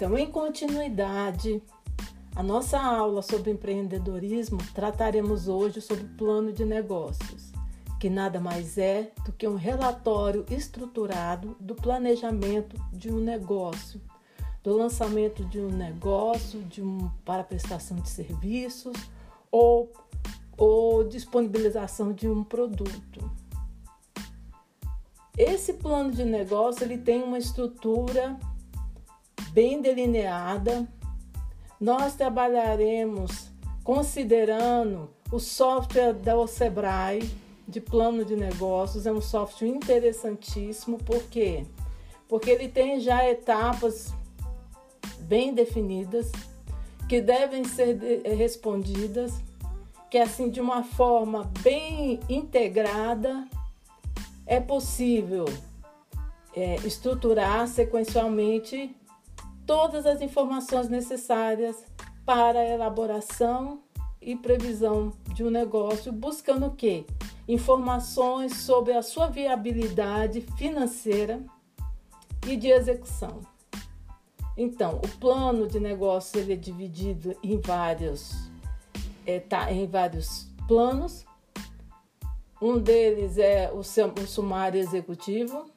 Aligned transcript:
Então, 0.00 0.16
em 0.16 0.30
continuidade, 0.30 1.62
a 2.34 2.42
nossa 2.42 2.80
aula 2.80 3.20
sobre 3.20 3.50
empreendedorismo 3.50 4.56
trataremos 4.74 5.46
hoje 5.46 5.82
sobre 5.82 6.04
plano 6.16 6.54
de 6.54 6.64
negócios, 6.64 7.52
que 8.00 8.08
nada 8.08 8.40
mais 8.40 8.78
é 8.78 9.12
do 9.26 9.32
que 9.32 9.46
um 9.46 9.56
relatório 9.56 10.46
estruturado 10.50 11.54
do 11.60 11.74
planejamento 11.74 12.82
de 12.90 13.12
um 13.12 13.18
negócio, 13.18 14.00
do 14.64 14.74
lançamento 14.74 15.44
de 15.44 15.60
um 15.60 15.68
negócio, 15.68 16.62
de 16.62 16.82
um 16.82 17.10
para 17.22 17.44
prestação 17.44 17.98
de 17.98 18.08
serviços 18.08 18.96
ou, 19.50 19.92
ou 20.56 21.04
disponibilização 21.04 22.10
de 22.10 22.26
um 22.26 22.42
produto. 22.42 23.30
Esse 25.36 25.74
plano 25.74 26.10
de 26.10 26.24
negócio 26.24 26.84
ele 26.84 26.96
tem 26.96 27.22
uma 27.22 27.36
estrutura 27.36 28.40
bem 29.52 29.80
delineada. 29.80 30.88
Nós 31.80 32.14
trabalharemos 32.14 33.50
considerando 33.82 35.10
o 35.32 35.38
software 35.38 36.12
da 36.12 36.46
Sebrae 36.46 37.30
de 37.66 37.80
plano 37.80 38.24
de 38.24 38.36
negócios. 38.36 39.06
É 39.06 39.12
um 39.12 39.20
software 39.20 39.68
interessantíssimo, 39.68 40.98
por 40.98 41.22
quê? 41.24 41.64
Porque 42.28 42.50
ele 42.50 42.68
tem 42.68 43.00
já 43.00 43.28
etapas 43.28 44.12
bem 45.20 45.54
definidas 45.54 46.30
que 47.08 47.20
devem 47.20 47.64
ser 47.64 48.22
respondidas, 48.36 49.32
que 50.10 50.18
assim 50.18 50.48
de 50.48 50.60
uma 50.60 50.82
forma 50.82 51.50
bem 51.62 52.20
integrada 52.28 53.48
é 54.46 54.60
possível 54.60 55.44
é, 56.54 56.76
estruturar 56.84 57.66
sequencialmente 57.68 58.94
todas 59.70 60.04
as 60.04 60.20
informações 60.20 60.88
necessárias 60.88 61.86
para 62.26 62.58
a 62.58 62.68
elaboração 62.68 63.78
e 64.20 64.34
previsão 64.34 65.12
de 65.32 65.44
um 65.44 65.48
negócio, 65.48 66.10
buscando 66.10 66.66
o 66.66 66.74
quê? 66.74 67.04
Informações 67.46 68.62
sobre 68.62 68.94
a 68.94 69.00
sua 69.00 69.28
viabilidade 69.28 70.40
financeira 70.58 71.40
e 72.48 72.56
de 72.56 72.66
execução. 72.66 73.42
Então, 74.56 75.00
o 75.04 75.18
plano 75.20 75.68
de 75.68 75.78
negócio 75.78 76.40
ele 76.40 76.54
é 76.54 76.56
dividido 76.56 77.36
em 77.40 77.60
vários, 77.60 78.50
é, 79.24 79.38
tá, 79.38 79.70
em 79.70 79.86
vários 79.86 80.48
planos. 80.66 81.24
Um 82.60 82.76
deles 82.76 83.38
é 83.38 83.70
o, 83.72 83.78
o 83.78 84.26
sumário 84.26 84.80
executivo, 84.80 85.69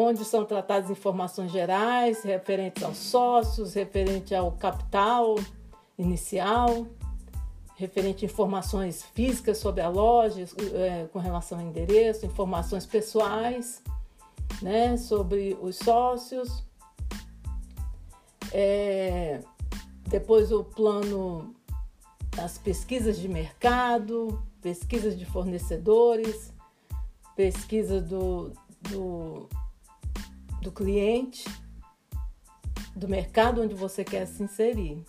onde 0.00 0.24
são 0.24 0.44
tratadas 0.44 0.90
informações 0.90 1.50
gerais 1.50 2.22
referentes 2.22 2.84
aos 2.84 2.96
sócios, 2.98 3.74
referente 3.74 4.32
ao 4.32 4.52
capital 4.52 5.34
inicial, 5.98 6.86
referente 7.74 8.24
a 8.24 8.28
informações 8.28 9.02
físicas 9.02 9.58
sobre 9.58 9.80
a 9.80 9.88
loja, 9.88 10.44
é, 10.72 11.08
com 11.12 11.18
relação 11.18 11.58
ao 11.58 11.64
endereço, 11.64 12.24
informações 12.24 12.86
pessoais, 12.86 13.82
né, 14.62 14.96
sobre 14.96 15.58
os 15.60 15.74
sócios. 15.76 16.62
É, 18.52 19.40
depois 20.06 20.52
o 20.52 20.62
plano 20.62 21.56
das 22.36 22.56
pesquisas 22.56 23.18
de 23.18 23.26
mercado, 23.26 24.40
pesquisas 24.62 25.18
de 25.18 25.26
fornecedores, 25.26 26.54
pesquisa 27.34 28.00
do, 28.00 28.52
do 28.90 29.48
do 30.60 30.72
cliente, 30.72 31.44
do 32.94 33.08
mercado 33.08 33.62
onde 33.62 33.74
você 33.74 34.04
quer 34.04 34.26
se 34.26 34.42
inserir. 34.42 35.02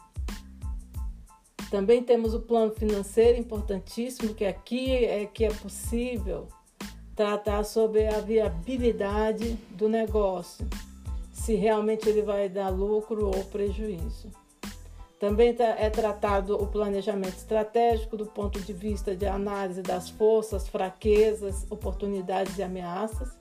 Também 1.70 2.04
temos 2.04 2.34
o 2.34 2.40
plano 2.40 2.72
financeiro 2.72 3.38
importantíssimo, 3.38 4.34
que 4.34 4.46
aqui 4.46 5.06
é 5.06 5.26
que 5.26 5.46
é 5.46 5.50
possível 5.50 6.48
tratar 7.16 7.64
sobre 7.64 8.08
a 8.08 8.20
viabilidade 8.20 9.54
do 9.72 9.90
negócio, 9.90 10.68
se 11.34 11.54
realmente 11.54 12.08
ele 12.08 12.22
vai 12.22 12.48
dar 12.48 12.70
lucro 12.70 13.28
ou 13.28 13.44
prejuízo. 13.46 14.32
Também 15.20 15.54
tá, 15.54 15.66
é 15.66 15.90
tratado 15.90 16.56
o 16.56 16.66
planejamento 16.66 17.36
estratégico 17.36 18.16
do 18.16 18.26
ponto 18.26 18.60
de 18.62 18.72
vista 18.72 19.14
de 19.14 19.28
análise 19.28 19.82
das 19.82 20.10
forças, 20.10 20.70
fraquezas, 20.70 21.68
oportunidades 21.70 22.58
e 22.58 22.64
ameaças 22.64 23.39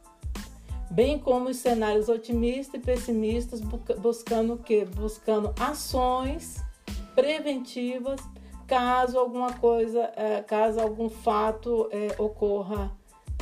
bem 0.90 1.18
como 1.18 1.48
os 1.48 1.56
cenários 1.58 2.08
otimistas 2.08 2.80
e 2.80 2.84
pessimistas, 2.84 3.60
buscando 3.98 4.54
o 4.54 4.58
quê? 4.58 4.84
Buscando 4.84 5.54
ações 5.58 6.62
preventivas 7.14 8.20
caso 8.68 9.18
alguma 9.18 9.54
coisa, 9.54 10.12
é, 10.14 10.42
caso 10.42 10.78
algum 10.78 11.08
fato 11.08 11.88
é, 11.90 12.14
ocorra 12.22 12.92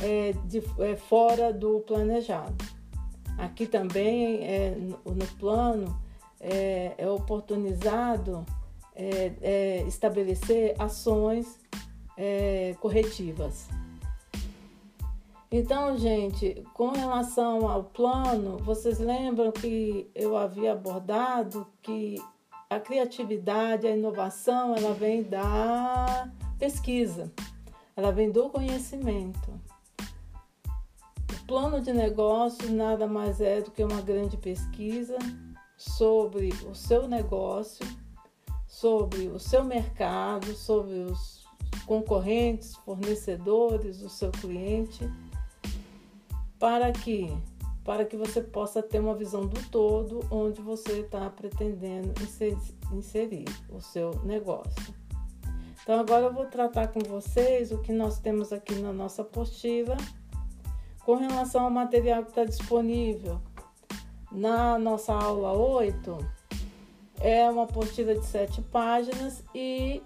é, 0.01 0.33
de, 0.45 0.63
é, 0.79 0.95
fora 0.95 1.51
do 1.51 1.81
planejado. 1.81 2.55
Aqui 3.37 3.67
também 3.67 4.43
é, 4.43 4.71
no, 4.71 5.13
no, 5.13 5.27
plano 5.37 6.01
é, 6.39 6.93
é 6.97 7.09
oportunizado 7.09 8.43
estabelecer 9.87 10.73
ações 10.79 11.59
corretivas. 12.79 13.69
Então, 15.49 15.97
gente, 15.97 16.61
com 16.73 16.89
relação 16.89 17.69
ao 17.69 17.85
plano, 17.85 18.57
vocês 18.57 18.99
lembram 18.99 19.49
que 19.49 20.11
eu 20.13 20.35
havia 20.35 20.73
abordado 20.73 21.65
que 21.81 22.21
a 22.69 22.77
criatividade, 22.81 23.87
a 23.87 23.95
inovação, 23.95 24.75
ela 24.75 24.93
vem 24.93 25.23
da 25.23 26.29
pesquisa, 26.59 27.31
ela 27.95 28.11
vem 28.11 28.29
do 28.29 28.49
conhecimento. 28.49 29.49
O 31.31 31.47
plano 31.47 31.79
de 31.79 31.93
negócio 31.93 32.69
nada 32.69 33.07
mais 33.07 33.39
é 33.39 33.61
do 33.61 33.71
que 33.71 33.81
uma 33.81 34.01
grande 34.01 34.35
pesquisa 34.35 35.17
sobre 35.77 36.49
o 36.69 36.75
seu 36.75 37.07
negócio, 37.07 37.87
sobre 38.67 39.29
o 39.29 39.39
seu 39.39 39.63
mercado, 39.63 40.53
sobre 40.53 41.03
os 41.03 41.47
concorrentes, 41.85 42.75
fornecedores, 42.75 44.01
o 44.01 44.09
seu 44.09 44.29
cliente 44.29 45.09
para 46.59 46.91
que 46.91 47.35
para 47.83 48.03
que 48.03 48.17
você 48.17 48.41
possa 48.41 48.83
ter 48.83 48.99
uma 48.99 49.15
visão 49.15 49.47
do 49.47 49.61
todo 49.69 50.19
onde 50.29 50.61
você 50.61 50.99
está 50.99 51.29
pretendendo 51.29 52.13
inserir 52.91 53.45
o 53.69 53.79
seu 53.79 54.11
negócio. 54.25 54.93
Então 55.81 55.97
agora 55.97 56.25
eu 56.25 56.33
vou 56.33 56.45
tratar 56.47 56.89
com 56.89 56.99
vocês 56.99 57.71
o 57.71 57.77
que 57.77 57.93
nós 57.93 58.19
temos 58.19 58.51
aqui 58.51 58.75
na 58.75 58.91
nossa 58.91 59.21
apostila 59.21 59.95
com 61.05 61.15
relação 61.15 61.63
ao 61.63 61.71
material 61.71 62.23
que 62.23 62.31
está 62.31 62.43
disponível. 62.43 63.39
Na 64.29 64.77
nossa 64.77 65.13
aula 65.13 65.53
8 65.53 66.17
é 67.21 67.49
uma 67.49 67.63
apostila 67.63 68.13
de 68.15 68.25
sete 68.25 68.61
páginas 68.63 69.41
e 69.55 70.03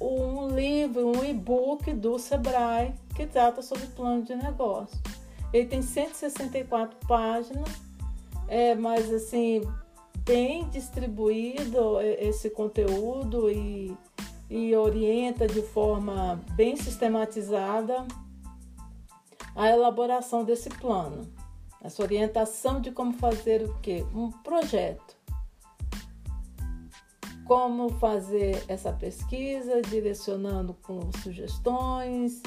um 0.00 0.48
livro, 0.48 1.08
um 1.14 1.22
e-book 1.22 1.92
do 1.92 2.18
Sebrae 2.18 2.94
que 3.14 3.26
trata 3.26 3.60
sobre 3.60 3.86
plano 3.88 4.22
de 4.22 4.34
negócio. 4.34 4.98
Ele 5.52 5.66
tem 5.66 5.82
164 5.82 7.06
páginas, 7.06 7.68
é, 8.46 8.74
mas 8.74 9.12
assim, 9.12 9.62
bem 10.24 10.68
distribuído 10.68 12.00
esse 12.00 12.50
conteúdo 12.50 13.50
e, 13.50 13.96
e 14.50 14.76
orienta 14.76 15.46
de 15.46 15.62
forma 15.62 16.38
bem 16.54 16.76
sistematizada 16.76 18.06
a 19.56 19.68
elaboração 19.70 20.44
desse 20.44 20.68
plano. 20.68 21.32
Essa 21.82 22.02
orientação 22.02 22.80
de 22.80 22.90
como 22.90 23.14
fazer 23.14 23.62
o 23.62 23.74
que? 23.80 24.04
Um 24.14 24.30
projeto. 24.30 25.16
Como 27.46 27.88
fazer 27.94 28.62
essa 28.68 28.92
pesquisa, 28.92 29.80
direcionando 29.80 30.74
com 30.82 31.10
sugestões, 31.22 32.42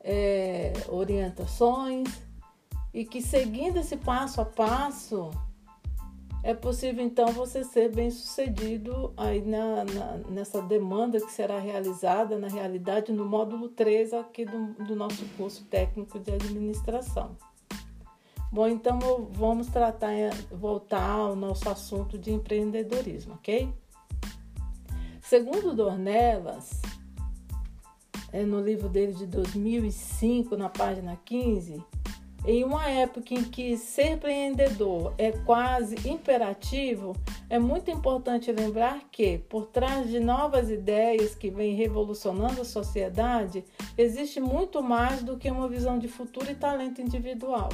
é, 0.00 0.72
orientações 0.88 2.08
e 2.92 3.04
que 3.04 3.20
seguindo 3.20 3.78
esse 3.78 3.96
passo 3.96 4.40
a 4.40 4.44
passo 4.44 5.30
é 6.42 6.54
possível 6.54 7.04
então 7.04 7.28
você 7.28 7.64
ser 7.64 7.94
bem 7.94 8.10
sucedido 8.10 9.12
aí 9.16 9.42
na, 9.42 9.84
na, 9.84 10.16
nessa 10.30 10.62
demanda 10.62 11.20
que 11.20 11.32
será 11.32 11.58
realizada 11.58 12.38
na 12.38 12.48
realidade 12.48 13.12
no 13.12 13.24
módulo 13.24 13.68
3 13.68 14.14
aqui 14.14 14.44
do, 14.44 14.72
do 14.84 14.94
nosso 14.94 15.24
curso 15.36 15.64
técnico 15.64 16.18
de 16.18 16.30
administração. 16.32 17.36
Bom, 18.50 18.66
então 18.66 18.98
vamos 19.32 19.66
tratar, 19.66 20.10
voltar 20.50 21.10
ao 21.10 21.36
nosso 21.36 21.68
assunto 21.68 22.16
de 22.16 22.32
empreendedorismo, 22.32 23.34
ok? 23.34 23.70
Segundo 25.20 25.74
Dornelas, 25.74 26.80
é 28.32 28.44
no 28.44 28.62
livro 28.62 28.88
dele 28.88 29.12
de 29.12 29.26
2005, 29.26 30.56
na 30.56 30.70
página 30.70 31.18
15, 31.26 31.84
em 32.46 32.64
uma 32.64 32.88
época 32.88 33.34
em 33.34 33.44
que 33.44 33.76
ser 33.76 34.12
empreendedor 34.12 35.12
é 35.18 35.32
quase 35.32 35.96
imperativo, 36.08 37.14
é 37.50 37.58
muito 37.58 37.90
importante 37.90 38.52
lembrar 38.52 39.00
que, 39.10 39.38
por 39.38 39.66
trás 39.66 40.08
de 40.08 40.20
novas 40.20 40.70
ideias 40.70 41.34
que 41.34 41.50
vêm 41.50 41.74
revolucionando 41.74 42.60
a 42.60 42.64
sociedade, 42.64 43.64
existe 43.96 44.40
muito 44.40 44.82
mais 44.82 45.22
do 45.22 45.36
que 45.36 45.50
uma 45.50 45.68
visão 45.68 45.98
de 45.98 46.08
futuro 46.08 46.50
e 46.50 46.54
talento 46.54 47.00
individual. 47.00 47.68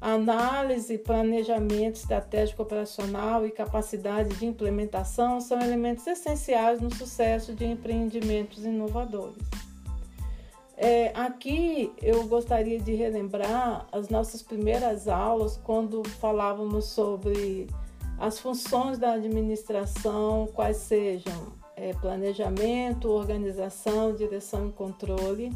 Análise, 0.00 0.98
planejamento 0.98 1.96
estratégico 1.96 2.62
operacional 2.62 3.46
e 3.46 3.50
capacidade 3.50 4.36
de 4.36 4.46
implementação 4.46 5.40
são 5.40 5.60
elementos 5.60 6.06
essenciais 6.06 6.80
no 6.80 6.94
sucesso 6.94 7.54
de 7.54 7.64
empreendimentos 7.64 8.64
inovadores. 8.64 9.42
É, 10.76 11.10
aqui 11.14 11.90
eu 12.02 12.26
gostaria 12.26 12.78
de 12.78 12.94
relembrar 12.94 13.86
as 13.90 14.10
nossas 14.10 14.42
primeiras 14.42 15.08
aulas, 15.08 15.56
quando 15.56 16.06
falávamos 16.20 16.86
sobre 16.86 17.66
as 18.18 18.38
funções 18.38 18.98
da 18.98 19.12
administração, 19.12 20.46
quais 20.54 20.76
sejam 20.76 21.52
é, 21.74 21.92
planejamento, 21.94 23.10
organização, 23.10 24.14
direção 24.14 24.68
e 24.68 24.72
controle. 24.72 25.50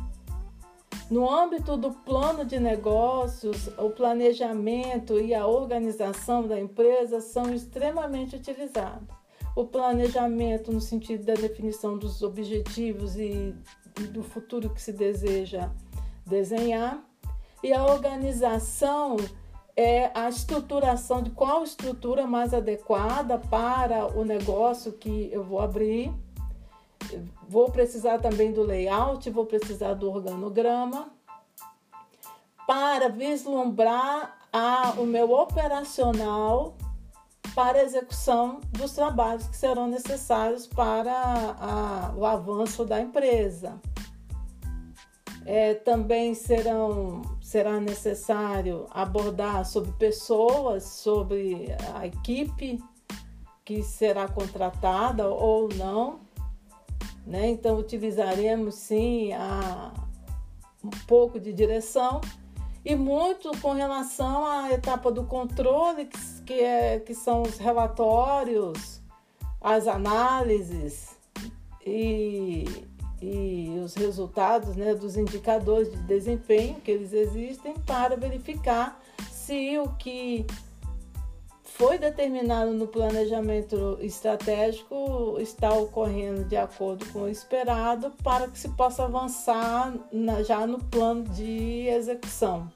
No 1.11 1.29
âmbito 1.29 1.77
do 1.77 1.91
plano 1.91 2.45
de 2.45 2.61
negócios, 2.61 3.69
o 3.77 3.91
planejamento 3.91 5.19
e 5.19 5.35
a 5.35 5.47
organização 5.47 6.47
da 6.47 6.59
empresa 6.59 7.21
são 7.21 7.53
extremamente 7.53 8.37
utilizados. 8.37 9.09
O 9.57 9.65
planejamento, 9.65 10.71
no 10.71 10.81
sentido 10.81 11.25
da 11.25 11.35
definição 11.35 11.99
dos 11.99 12.23
objetivos 12.23 13.17
e 13.17 13.53
do 14.13 14.23
futuro 14.23 14.71
que 14.71 14.81
se 14.81 14.93
deseja 14.93 15.71
desenhar, 16.27 17.03
e 17.63 17.73
a 17.73 17.85
organização 17.85 19.17
é 19.77 20.11
a 20.15 20.29
estruturação 20.29 21.23
de 21.23 21.31
qual 21.31 21.65
estrutura 21.65 22.27
mais 22.27 22.53
adequada 22.55 23.39
para 23.39 24.07
o 24.07 24.25
negócio 24.25 24.93
que 24.93 25.31
eu 25.33 25.43
vou 25.43 25.61
abrir. 25.61 26.13
Vou 27.49 27.71
precisar 27.71 28.19
também 28.19 28.53
do 28.53 28.63
layout, 28.63 29.29
vou 29.31 29.47
precisar 29.47 29.95
do 29.95 30.11
organograma 30.11 31.09
para 32.67 33.09
vislumbrar 33.09 34.39
a, 34.53 34.95
o 34.99 35.07
meu 35.07 35.33
operacional 35.33 36.75
para 37.55 37.79
a 37.79 37.82
execução 37.82 38.61
dos 38.70 38.93
trabalhos 38.93 39.47
que 39.49 39.56
serão 39.56 39.87
necessários 39.88 40.67
para 40.67 41.12
a, 41.12 42.12
o 42.17 42.25
avanço 42.25 42.85
da 42.85 43.00
empresa. 43.00 43.81
É, 45.44 45.75
também 45.75 46.35
serão, 46.35 47.23
será 47.41 47.81
necessário 47.81 48.87
abordar 48.91 49.64
sobre 49.64 49.91
pessoas, 49.93 50.85
sobre 50.85 51.75
a 51.94 52.06
equipe 52.06 52.79
que 53.64 53.82
será 53.82 54.29
contratada 54.29 55.29
ou 55.29 55.69
não. 55.75 56.20
Né? 57.26 57.49
Então, 57.49 57.79
utilizaremos 57.79 58.75
sim 58.75 59.32
a, 59.32 59.93
um 60.85 60.91
pouco 61.06 61.38
de 61.38 61.52
direção 61.52 62.20
e 62.85 62.94
muito 62.97 63.50
com 63.61 63.73
relação 63.73 64.47
à 64.47 64.70
etapa 64.73 65.12
do 65.12 65.25
controle, 65.25 66.06
que, 66.06 66.19
que, 66.50 66.58
é, 66.58 66.99
que 66.99 67.14
são 67.14 67.43
os 67.43 67.58
relatórios, 67.58 69.00
as 69.61 69.87
análises 69.87 71.17
e, 71.87 72.64
e 73.23 73.81
os 73.85 73.94
resultados 73.94 74.75
né, 74.75 74.93
dos 74.97 75.17
indicadores 75.17 75.93
de 75.93 75.99
desempenho 75.99 76.81
que 76.81 76.91
eles 76.91 77.12
existem 77.12 77.75
para 77.87 78.17
verificar 78.17 79.00
se 79.31 79.79
o 79.79 79.91
que 79.91 80.44
foi 81.62 81.99
determinado 81.99 82.73
no 82.73 82.88
planejamento 82.88 83.97
estratégico 84.00 85.37
está 85.38 85.73
ocorrendo 85.73 86.43
de 86.43 86.56
acordo 86.56 87.06
com 87.12 87.20
o 87.20 87.29
esperado 87.29 88.11
para 88.25 88.49
que 88.49 88.58
se 88.58 88.70
possa 88.70 89.05
avançar 89.05 89.94
na, 90.11 90.43
já 90.43 90.67
no 90.67 90.82
plano 90.82 91.23
de 91.29 91.87
execução. 91.87 92.69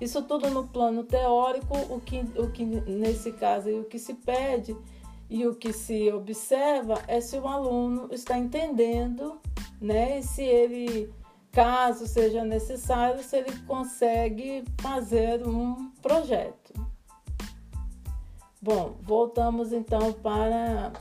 Isso 0.00 0.22
tudo 0.22 0.48
no 0.50 0.66
plano 0.66 1.04
teórico, 1.04 1.76
o 1.92 2.00
que, 2.00 2.20
o 2.36 2.50
que 2.50 2.64
nesse 2.64 3.32
caso 3.32 3.68
o 3.68 3.84
que 3.84 3.98
se 3.98 4.14
pede 4.14 4.74
e 5.28 5.46
o 5.46 5.54
que 5.54 5.72
se 5.72 6.10
observa 6.10 7.02
é 7.06 7.20
se 7.20 7.38
o 7.38 7.46
aluno 7.46 8.08
está 8.10 8.38
entendendo, 8.38 9.38
né? 9.80 10.18
E 10.18 10.22
se 10.22 10.42
ele, 10.42 11.12
caso 11.52 12.06
seja 12.06 12.42
necessário, 12.42 13.22
se 13.22 13.36
ele 13.36 13.56
consegue 13.66 14.64
fazer 14.80 15.46
um 15.46 15.90
projeto. 16.02 16.72
Bom, 18.62 18.96
voltamos 19.02 19.72
então 19.72 20.12
para 20.14 20.92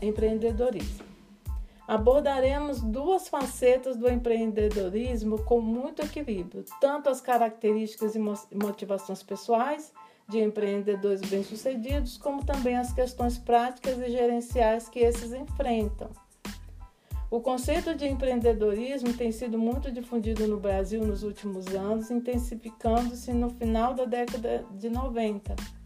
empreendedorismo. 0.00 1.07
Abordaremos 1.88 2.82
duas 2.82 3.28
facetas 3.28 3.96
do 3.96 4.10
empreendedorismo 4.10 5.42
com 5.44 5.58
muito 5.58 6.02
equilíbrio, 6.02 6.62
tanto 6.78 7.08
as 7.08 7.18
características 7.18 8.14
e 8.14 8.18
motivações 8.54 9.22
pessoais 9.22 9.90
de 10.28 10.38
empreendedores 10.38 11.22
bem-sucedidos, 11.22 12.18
como 12.18 12.44
também 12.44 12.76
as 12.76 12.92
questões 12.92 13.38
práticas 13.38 13.96
e 14.00 14.10
gerenciais 14.10 14.86
que 14.86 14.98
esses 14.98 15.32
enfrentam. 15.32 16.10
O 17.30 17.40
conceito 17.40 17.94
de 17.94 18.06
empreendedorismo 18.06 19.14
tem 19.14 19.32
sido 19.32 19.58
muito 19.58 19.90
difundido 19.90 20.46
no 20.46 20.60
Brasil 20.60 21.02
nos 21.02 21.22
últimos 21.22 21.68
anos, 21.68 22.10
intensificando-se 22.10 23.32
no 23.32 23.48
final 23.48 23.94
da 23.94 24.04
década 24.04 24.62
de 24.72 24.90
90. 24.90 25.77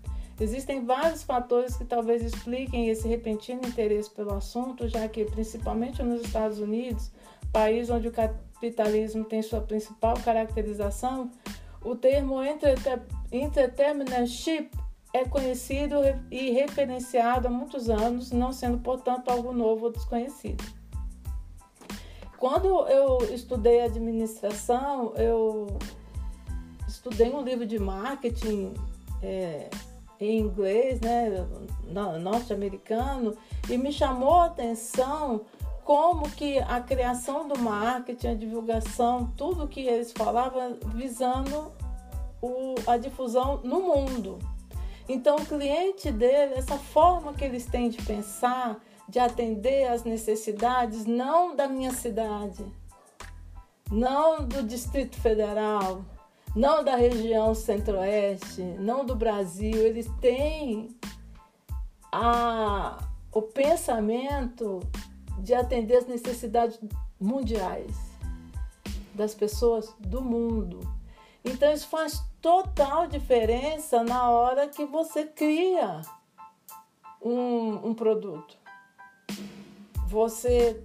Existem 0.43 0.85
vários 0.85 1.23
fatores 1.23 1.77
que 1.77 1.85
talvez 1.85 2.21
expliquem 2.21 2.89
esse 2.89 3.07
repentino 3.07 3.61
interesse 3.65 4.11
pelo 4.11 4.35
assunto, 4.35 4.89
já 4.89 5.07
que, 5.07 5.25
principalmente 5.25 6.03
nos 6.03 6.21
Estados 6.23 6.59
Unidos, 6.59 7.13
país 7.53 7.89
onde 7.89 8.09
o 8.09 8.13
capitalismo 8.13 9.25
tem 9.25 9.41
sua 9.41 9.61
principal 9.61 10.15
caracterização, 10.25 11.31
o 11.81 11.95
termo 11.95 12.41
entrepreneurship 13.31 14.69
é 15.15 15.25
conhecido 15.25 15.99
e 16.29 16.51
referenciado 16.51 17.47
há 17.47 17.51
muitos 17.51 17.89
anos, 17.89 18.33
não 18.33 18.53
sendo, 18.53 18.79
portanto, 18.79 19.29
algo 19.29 19.53
novo 19.53 19.85
ou 19.85 19.93
desconhecido. 19.93 20.65
Quando 22.37 22.67
eu 22.89 23.33
estudei 23.33 23.83
administração, 23.83 25.15
eu 25.15 25.79
estudei 26.89 27.31
um 27.31 27.43
livro 27.43 27.65
de 27.65 27.79
marketing 27.79 28.75
é, 29.23 29.71
em 30.25 30.39
inglês, 30.39 31.01
né, 31.01 31.47
norte-americano, 32.21 33.37
e 33.69 33.77
me 33.77 33.93
chamou 33.93 34.41
a 34.41 34.47
atenção 34.47 35.43
como 35.85 36.31
que 36.31 36.59
a 36.61 36.81
criação 36.81 37.49
do 37.49 37.59
marketing, 37.59 38.29
a 38.29 38.35
divulgação, 38.35 39.33
tudo 39.37 39.67
que 39.67 39.81
eles 39.81 40.13
falavam 40.13 40.79
visando 40.95 41.73
o, 42.41 42.75
a 42.87 42.97
difusão 42.97 43.61
no 43.65 43.83
mundo. 43.83 44.39
Então, 45.09 45.37
o 45.37 45.45
cliente 45.45 46.11
dele, 46.13 46.55
essa 46.55 46.79
forma 46.79 47.35
que 47.35 47.45
eles 47.45 47.67
têm 47.67 47.89
de 47.89 48.01
pensar, 48.03 48.81
de 49.09 49.19
atender 49.19 49.89
às 49.89 50.05
necessidades 50.05 51.05
não 51.05 51.57
da 51.57 51.67
minha 51.67 51.93
cidade, 51.93 52.65
não 53.91 54.45
do 54.45 54.63
Distrito 54.63 55.21
Federal, 55.21 56.05
não 56.55 56.85
da 56.85 56.97
região 56.97 57.55
centro-oeste, 57.55 58.63
não 58.63 59.05
do 59.05 59.15
Brasil. 59.15 59.77
Eles 59.87 60.09
têm 60.21 60.89
a, 62.11 62.99
o 63.33 63.43
pensamento 63.43 64.81
de 65.39 65.55
atender 65.55 65.97
às 65.97 66.07
necessidades 66.07 66.79
mundiais 67.21 67.97
das 69.15 69.35
pessoas 69.35 69.95
do 69.99 70.21
mundo. 70.23 70.81
Então 71.45 71.73
isso 71.73 71.89
faz 71.89 72.23
total 72.41 73.07
diferença 73.07 74.03
na 74.05 74.31
hora 74.31 74.69
que 74.69 74.85
você 74.85 75.25
cria 75.25 76.03
um, 77.21 77.89
um 77.89 77.95
produto 77.95 78.63
você 80.13 80.79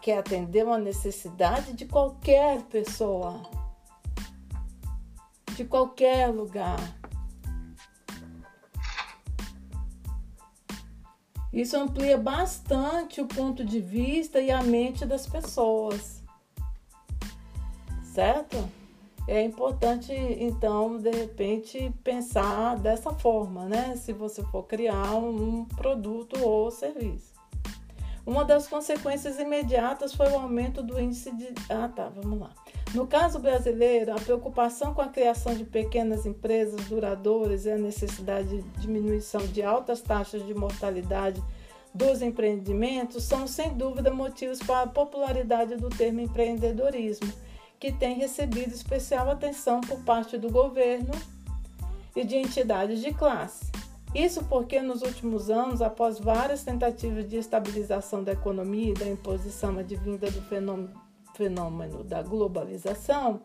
quer 0.00 0.18
atender 0.18 0.64
uma 0.64 0.78
necessidade 0.78 1.74
de 1.74 1.84
qualquer 1.84 2.62
pessoa, 2.62 3.42
de 5.58 5.64
qualquer 5.64 6.28
lugar. 6.28 6.78
Isso 11.52 11.76
amplia 11.76 12.16
bastante 12.16 13.20
o 13.20 13.26
ponto 13.26 13.64
de 13.64 13.80
vista 13.80 14.40
e 14.40 14.52
a 14.52 14.62
mente 14.62 15.04
das 15.04 15.26
pessoas, 15.26 16.22
certo? 18.04 18.56
É 19.26 19.42
importante, 19.42 20.12
então, 20.12 20.96
de 20.96 21.10
repente, 21.10 21.92
pensar 22.04 22.76
dessa 22.76 23.12
forma, 23.12 23.64
né? 23.64 23.96
Se 23.96 24.12
você 24.12 24.44
for 24.44 24.62
criar 24.62 25.16
um 25.16 25.64
produto 25.64 26.38
ou 26.40 26.70
serviço. 26.70 27.34
Uma 28.24 28.44
das 28.44 28.68
consequências 28.68 29.40
imediatas 29.40 30.14
foi 30.14 30.28
o 30.30 30.38
aumento 30.38 30.82
do 30.84 31.00
índice 31.00 31.34
de. 31.34 31.48
Ah, 31.68 31.88
tá, 31.88 32.08
vamos 32.10 32.38
lá. 32.38 32.54
No 32.94 33.06
caso 33.06 33.38
brasileiro, 33.38 34.12
a 34.12 34.16
preocupação 34.16 34.94
com 34.94 35.02
a 35.02 35.08
criação 35.08 35.54
de 35.54 35.64
pequenas 35.64 36.24
empresas 36.24 36.86
duradouras 36.86 37.66
e 37.66 37.70
a 37.70 37.76
necessidade 37.76 38.62
de 38.62 38.80
diminuição 38.80 39.46
de 39.46 39.62
altas 39.62 40.00
taxas 40.00 40.46
de 40.46 40.54
mortalidade 40.54 41.42
dos 41.92 42.22
empreendimentos 42.22 43.24
são, 43.24 43.46
sem 43.46 43.74
dúvida, 43.74 44.10
motivos 44.10 44.58
para 44.60 44.82
a 44.82 44.86
popularidade 44.86 45.76
do 45.76 45.90
termo 45.90 46.20
empreendedorismo, 46.20 47.30
que 47.78 47.92
tem 47.92 48.16
recebido 48.16 48.72
especial 48.72 49.30
atenção 49.30 49.82
por 49.82 50.00
parte 50.00 50.38
do 50.38 50.50
governo 50.50 51.12
e 52.16 52.24
de 52.24 52.36
entidades 52.36 53.00
de 53.00 53.12
classe. 53.12 53.70
Isso 54.14 54.42
porque, 54.44 54.80
nos 54.80 55.02
últimos 55.02 55.50
anos, 55.50 55.82
após 55.82 56.18
várias 56.18 56.64
tentativas 56.64 57.28
de 57.28 57.36
estabilização 57.36 58.24
da 58.24 58.32
economia 58.32 58.92
e 58.92 58.94
da 58.94 59.06
imposição 59.06 59.78
advinda 59.78 60.30
do 60.30 60.40
fenômeno 60.42 61.07
fenômeno 61.38 62.02
da 62.02 62.20
globalização, 62.20 63.40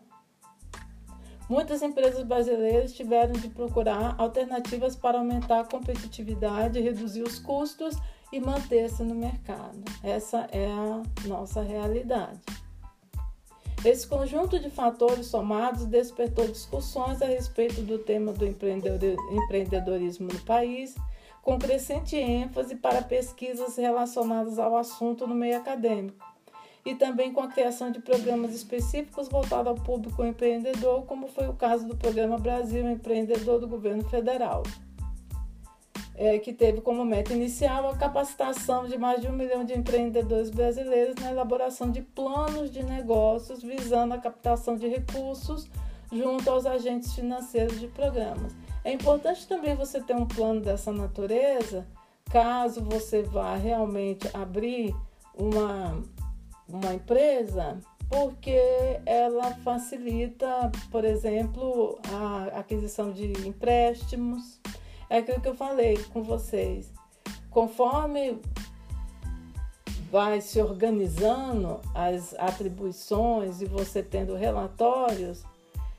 muitas 1.48 1.80
empresas 1.80 2.24
brasileiras 2.24 2.92
tiveram 2.92 3.32
de 3.32 3.48
procurar 3.48 4.16
alternativas 4.18 4.96
para 4.96 5.18
aumentar 5.18 5.60
a 5.60 5.64
competitividade, 5.64 6.80
reduzir 6.80 7.22
os 7.22 7.38
custos 7.38 7.96
e 8.32 8.40
manter-se 8.40 9.04
no 9.04 9.14
mercado. 9.14 9.84
Essa 10.02 10.48
é 10.50 10.66
a 10.66 11.02
nossa 11.28 11.62
realidade. 11.62 12.40
Esse 13.84 14.08
conjunto 14.08 14.58
de 14.58 14.70
fatores 14.70 15.26
somados 15.26 15.84
despertou 15.84 16.48
discussões 16.48 17.22
a 17.22 17.26
respeito 17.26 17.82
do 17.82 17.98
tema 17.98 18.32
do 18.32 18.44
empreendedorismo 18.46 20.26
no 20.32 20.40
país, 20.40 20.96
com 21.42 21.58
crescente 21.58 22.16
ênfase 22.16 22.74
para 22.76 23.02
pesquisas 23.02 23.76
relacionadas 23.76 24.58
ao 24.58 24.74
assunto 24.74 25.26
no 25.26 25.34
meio 25.34 25.58
acadêmico 25.58 26.33
e 26.84 26.94
também 26.94 27.32
com 27.32 27.40
a 27.40 27.48
criação 27.48 27.90
de 27.90 28.00
programas 28.00 28.54
específicos 28.54 29.28
voltados 29.28 29.68
ao 29.68 29.74
público 29.74 30.24
empreendedor, 30.24 31.06
como 31.06 31.28
foi 31.28 31.48
o 31.48 31.54
caso 31.54 31.86
do 31.86 31.96
Programa 31.96 32.38
Brasil 32.38 32.86
Empreendedor 32.88 33.58
do 33.58 33.66
Governo 33.66 34.04
Federal, 34.04 34.62
é, 36.14 36.38
que 36.38 36.52
teve 36.52 36.82
como 36.82 37.04
meta 37.04 37.32
inicial 37.32 37.88
a 37.88 37.96
capacitação 37.96 38.86
de 38.86 38.98
mais 38.98 39.20
de 39.20 39.28
um 39.28 39.32
milhão 39.32 39.64
de 39.64 39.72
empreendedores 39.72 40.50
brasileiros 40.50 41.14
na 41.16 41.30
elaboração 41.30 41.90
de 41.90 42.02
planos 42.02 42.70
de 42.70 42.82
negócios 42.82 43.62
visando 43.62 44.12
a 44.14 44.18
captação 44.18 44.76
de 44.76 44.86
recursos 44.86 45.68
junto 46.12 46.48
aos 46.50 46.66
agentes 46.66 47.14
financeiros 47.14 47.80
de 47.80 47.88
programas. 47.88 48.54
É 48.84 48.92
importante 48.92 49.48
também 49.48 49.74
você 49.74 50.00
ter 50.00 50.14
um 50.14 50.26
plano 50.26 50.60
dessa 50.60 50.92
natureza, 50.92 51.86
caso 52.30 52.84
você 52.84 53.22
vá 53.22 53.56
realmente 53.56 54.28
abrir 54.34 54.94
uma 55.36 56.00
uma 56.68 56.94
empresa 56.94 57.78
porque 58.08 58.60
ela 59.06 59.54
facilita, 59.56 60.70
por 60.90 61.04
exemplo, 61.04 61.98
a 62.12 62.60
aquisição 62.60 63.10
de 63.10 63.32
empréstimos. 63.46 64.60
É 65.08 65.18
aquilo 65.18 65.40
que 65.40 65.48
eu 65.48 65.54
falei 65.54 65.98
com 66.12 66.22
vocês. 66.22 66.92
Conforme 67.50 68.40
vai 70.10 70.40
se 70.40 70.60
organizando 70.60 71.80
as 71.94 72.34
atribuições 72.34 73.60
e 73.60 73.64
você 73.64 74.02
tendo 74.02 74.36
relatórios, 74.36 75.44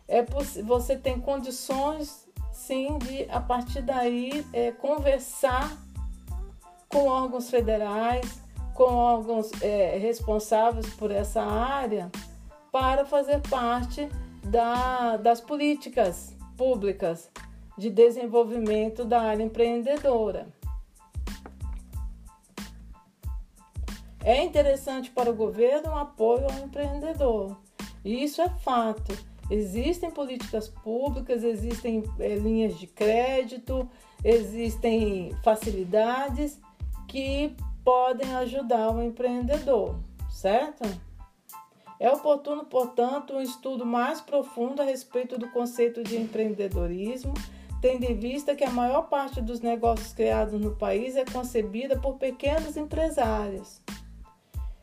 é 0.08 0.24
você 0.64 0.96
tem 0.96 1.20
condições 1.20 2.26
sim 2.54 2.98
de 3.00 3.30
a 3.30 3.42
partir 3.42 3.82
daí 3.82 4.46
é, 4.54 4.72
conversar 4.72 5.76
com 6.88 7.08
órgãos 7.08 7.50
federais, 7.50 8.42
com 8.76 8.84
órgãos 8.84 9.50
é, 9.62 9.98
responsáveis 9.98 10.86
por 10.96 11.10
essa 11.10 11.42
área 11.42 12.12
para 12.72 13.06
fazer 13.06 13.40
parte 13.50 14.08
da, 14.44 15.16
das 15.18 15.40
políticas 15.40 16.36
públicas 16.58 17.32
de 17.78 17.90
desenvolvimento 17.90 19.06
da 19.06 19.22
área 19.22 19.44
empreendedora. 19.44 20.48
É 24.22 24.44
interessante 24.44 25.10
para 25.10 25.30
o 25.30 25.36
governo 25.36 25.92
o 25.92 25.98
apoio 25.98 26.46
ao 26.46 26.66
empreendedor. 26.66 27.56
E 28.04 28.24
isso 28.24 28.42
é 28.42 28.50
fato. 28.50 29.16
Existem 29.50 30.12
políticas 30.12 30.68
públicas, 30.68 31.44
existem 31.44 32.04
é, 32.20 32.36
linhas 32.36 32.78
de 32.78 32.88
crédito, 32.88 33.88
existem 34.24 35.32
facilidades 35.44 36.60
que 37.08 37.56
podem 37.86 38.36
ajudar 38.36 38.90
o 38.90 39.02
empreendedor, 39.02 39.96
certo? 40.28 40.84
É 42.00 42.10
oportuno, 42.12 42.66
portanto, 42.66 43.36
um 43.36 43.42
estudo 43.42 43.86
mais 43.86 44.20
profundo 44.20 44.82
a 44.82 44.86
respeito 44.86 45.38
do 45.38 45.50
conceito 45.52 46.04
de 46.04 46.18
empreendedorismo, 46.18 47.34
tendo 47.80 48.04
em 48.04 48.16
vista 48.16 48.56
que 48.56 48.64
a 48.64 48.72
maior 48.72 49.04
parte 49.04 49.40
dos 49.40 49.62
negócios 49.62 50.12
criados 50.12 50.60
no 50.60 50.76
país 50.76 51.16
é 51.16 51.24
concebida 51.24 51.98
por 51.98 52.16
pequenos 52.16 52.76
empresários. 52.76 53.80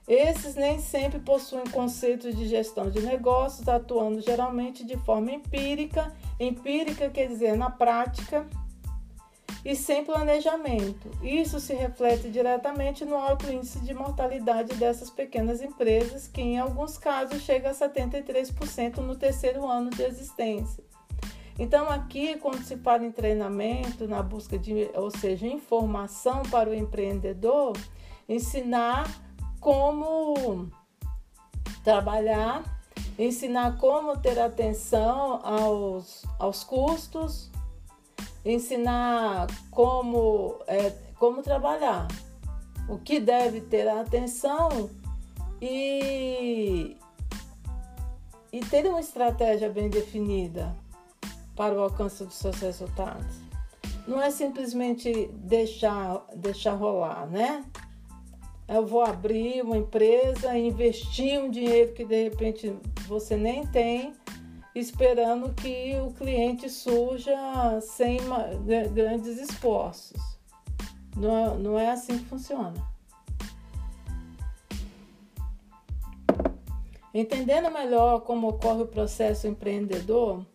Esses 0.06 0.54
nem 0.54 0.78
sempre 0.78 1.18
possuem 1.18 1.64
conceitos 1.66 2.36
de 2.36 2.46
gestão 2.46 2.88
de 2.88 3.00
negócios, 3.02 3.68
atuando 3.68 4.20
geralmente 4.20 4.84
de 4.84 4.96
forma 4.98 5.32
empírica. 5.32 6.12
Empírica 6.38 7.10
quer 7.10 7.28
dizer 7.28 7.56
na 7.56 7.70
prática, 7.70 8.46
e 9.64 9.76
sem 9.76 10.04
planejamento. 10.04 11.10
Isso 11.22 11.60
se 11.60 11.72
reflete 11.72 12.30
diretamente 12.30 13.04
no 13.04 13.16
alto 13.16 13.50
índice 13.50 13.78
de 13.80 13.94
mortalidade 13.94 14.74
dessas 14.74 15.10
pequenas 15.10 15.62
empresas, 15.62 16.26
que 16.26 16.40
em 16.40 16.58
alguns 16.58 16.98
casos 16.98 17.42
chega 17.42 17.70
a 17.70 17.74
73% 17.74 18.98
no 18.98 19.14
terceiro 19.14 19.66
ano 19.66 19.90
de 19.90 20.02
existência. 20.02 20.82
Então, 21.58 21.88
aqui, 21.88 22.36
quando 22.38 22.62
se 22.64 22.76
fala 22.78 23.04
em 23.04 23.12
treinamento, 23.12 24.08
na 24.08 24.22
busca 24.22 24.58
de, 24.58 24.90
ou 24.94 25.10
seja, 25.10 25.46
informação 25.46 26.42
para 26.44 26.68
o 26.68 26.74
empreendedor, 26.74 27.76
ensinar 28.28 29.06
como 29.60 30.68
trabalhar, 31.84 32.64
ensinar 33.18 33.76
como 33.76 34.16
ter 34.18 34.40
atenção 34.40 35.40
aos, 35.44 36.24
aos 36.38 36.64
custos, 36.64 37.51
ensinar 38.44 39.46
como, 39.70 40.58
é, 40.66 40.92
como 41.18 41.42
trabalhar, 41.42 42.08
o 42.88 42.98
que 42.98 43.20
deve 43.20 43.60
ter 43.60 43.88
atenção 43.88 44.90
e, 45.60 46.96
e 48.52 48.60
ter 48.60 48.86
uma 48.86 49.00
estratégia 49.00 49.70
bem 49.70 49.88
definida 49.88 50.74
para 51.54 51.74
o 51.74 51.82
alcance 51.82 52.24
dos 52.24 52.34
seus 52.34 52.58
resultados. 52.60 53.36
Não 54.06 54.20
é 54.20 54.30
simplesmente 54.30 55.30
deixar, 55.34 56.26
deixar 56.34 56.72
rolar, 56.72 57.26
né? 57.26 57.64
Eu 58.66 58.86
vou 58.86 59.02
abrir 59.02 59.62
uma 59.62 59.76
empresa, 59.76 60.56
investir 60.56 61.38
um 61.38 61.50
dinheiro 61.50 61.92
que 61.92 62.04
de 62.04 62.24
repente 62.24 62.74
você 63.06 63.36
nem 63.36 63.66
tem 63.66 64.12
esperando 64.74 65.52
que 65.54 65.96
o 66.00 66.12
cliente 66.12 66.68
surja 66.70 67.36
sem 67.80 68.18
grandes 68.94 69.38
esforços. 69.38 70.20
Não 71.16 71.36
é, 71.36 71.58
não 71.58 71.78
é 71.78 71.90
assim 71.90 72.18
que 72.18 72.24
funciona. 72.24 72.92
Entendendo 77.14 77.70
melhor 77.70 78.20
como 78.20 78.48
ocorre 78.48 78.82
o 78.82 78.86
processo 78.86 79.46
empreendedor, 79.46 80.46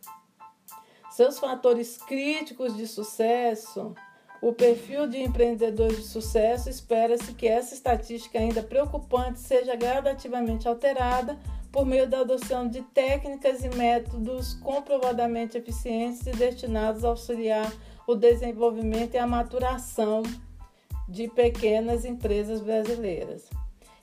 seus 1.11 1.37
fatores 1.37 1.97
críticos 1.97 2.75
de 2.75 2.87
sucesso, 2.87 3.93
o 4.41 4.53
perfil 4.53 5.07
de 5.07 5.19
empreendedores 5.19 5.97
de 5.97 6.03
sucesso, 6.03 6.69
espera-se 6.69 7.33
que 7.33 7.47
essa 7.47 7.75
estatística 7.75 8.39
ainda 8.39 8.63
preocupante 8.63 9.39
seja 9.39 9.75
gradativamente 9.75 10.67
alterada 10.67 11.37
por 11.77 11.85
meio 11.85 12.09
da 12.09 12.21
adoção 12.21 12.67
de 12.67 12.81
técnicas 12.81 13.63
e 13.63 13.69
métodos 13.69 14.55
comprovadamente 14.55 15.59
eficientes 15.59 16.25
e 16.25 16.31
destinados 16.31 17.05
a 17.05 17.09
auxiliar 17.09 17.71
o 18.07 18.15
desenvolvimento 18.15 19.13
e 19.13 19.19
a 19.19 19.27
maturação 19.27 20.23
de 21.07 21.27
pequenas 21.27 22.03
empresas 22.03 22.61
brasileiras. 22.61 23.47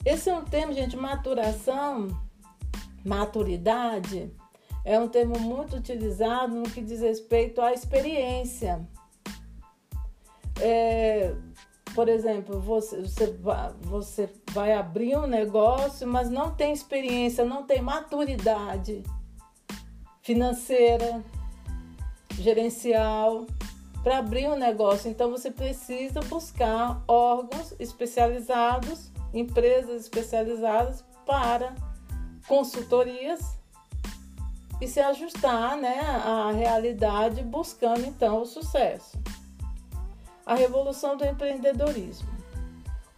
Esse 0.04 0.30
é 0.30 0.36
um 0.36 0.44
termo, 0.44 0.72
gente, 0.72 0.96
maturação, 0.96 2.16
maturidade, 3.04 4.32
é 4.84 4.96
um 4.96 5.08
termo 5.08 5.36
muito 5.40 5.74
utilizado 5.74 6.54
no 6.54 6.70
que 6.70 6.80
diz 6.80 7.00
respeito 7.00 7.60
à 7.60 7.72
experiência. 7.72 8.86
É, 10.60 11.34
por 11.94 12.08
exemplo, 12.08 12.60
você, 12.60 13.02
você, 13.02 13.38
você 13.82 14.28
vai 14.52 14.72
abrir 14.72 15.16
um 15.16 15.26
negócio, 15.26 16.06
mas 16.06 16.30
não 16.30 16.54
tem 16.54 16.72
experiência, 16.72 17.44
não 17.44 17.62
tem 17.62 17.80
maturidade 17.80 19.02
financeira, 20.22 21.22
gerencial 22.38 23.46
para 24.02 24.18
abrir 24.18 24.48
um 24.48 24.56
negócio. 24.56 25.10
Então 25.10 25.30
você 25.30 25.50
precisa 25.50 26.20
buscar 26.20 27.02
órgãos 27.06 27.74
especializados 27.78 29.14
empresas 29.34 30.02
especializadas 30.02 31.04
para 31.26 31.74
consultorias 32.46 33.58
e 34.80 34.86
se 34.86 35.00
ajustar 35.00 35.76
né, 35.76 36.00
à 36.00 36.52
realidade, 36.52 37.42
buscando 37.42 38.06
então 38.06 38.42
o 38.42 38.46
sucesso. 38.46 39.18
A 40.46 40.54
revolução 40.54 41.16
do 41.16 41.24
empreendedorismo. 41.24 42.28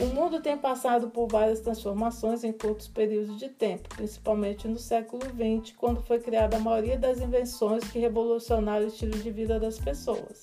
O 0.00 0.06
mundo 0.06 0.40
tem 0.40 0.58
passado 0.58 1.08
por 1.08 1.26
várias 1.26 1.60
transformações 1.60 2.44
em 2.44 2.52
curtos 2.52 2.86
períodos 2.86 3.38
de 3.38 3.48
tempo, 3.48 3.88
principalmente 3.88 4.68
no 4.68 4.78
século 4.78 5.22
XX, 5.24 5.74
quando 5.74 6.02
foi 6.02 6.18
criada 6.20 6.58
a 6.58 6.60
maioria 6.60 6.98
das 6.98 7.18
invenções 7.18 7.82
que 7.90 7.98
revolucionaram 7.98 8.84
o 8.84 8.88
estilo 8.88 9.18
de 9.18 9.30
vida 9.30 9.58
das 9.58 9.78
pessoas. 9.78 10.38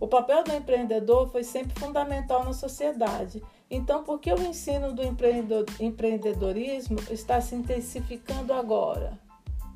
O 0.00 0.06
papel 0.06 0.44
do 0.44 0.52
empreendedor 0.52 1.28
foi 1.30 1.44
sempre 1.44 1.78
fundamental 1.78 2.44
na 2.44 2.52
sociedade. 2.52 3.42
Então, 3.70 4.02
por 4.04 4.18
que 4.20 4.32
o 4.32 4.42
ensino 4.42 4.92
do 4.92 5.02
empreendedorismo 5.80 6.98
está 7.10 7.40
se 7.40 7.54
intensificando 7.54 8.52
agora? 8.52 9.18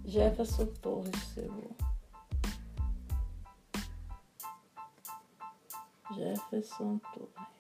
Jefferson 0.05 0.67
Torres 0.81 1.15
chegou. 1.35 1.92
Jefferson 6.15 7.01
Torres. 7.15 7.53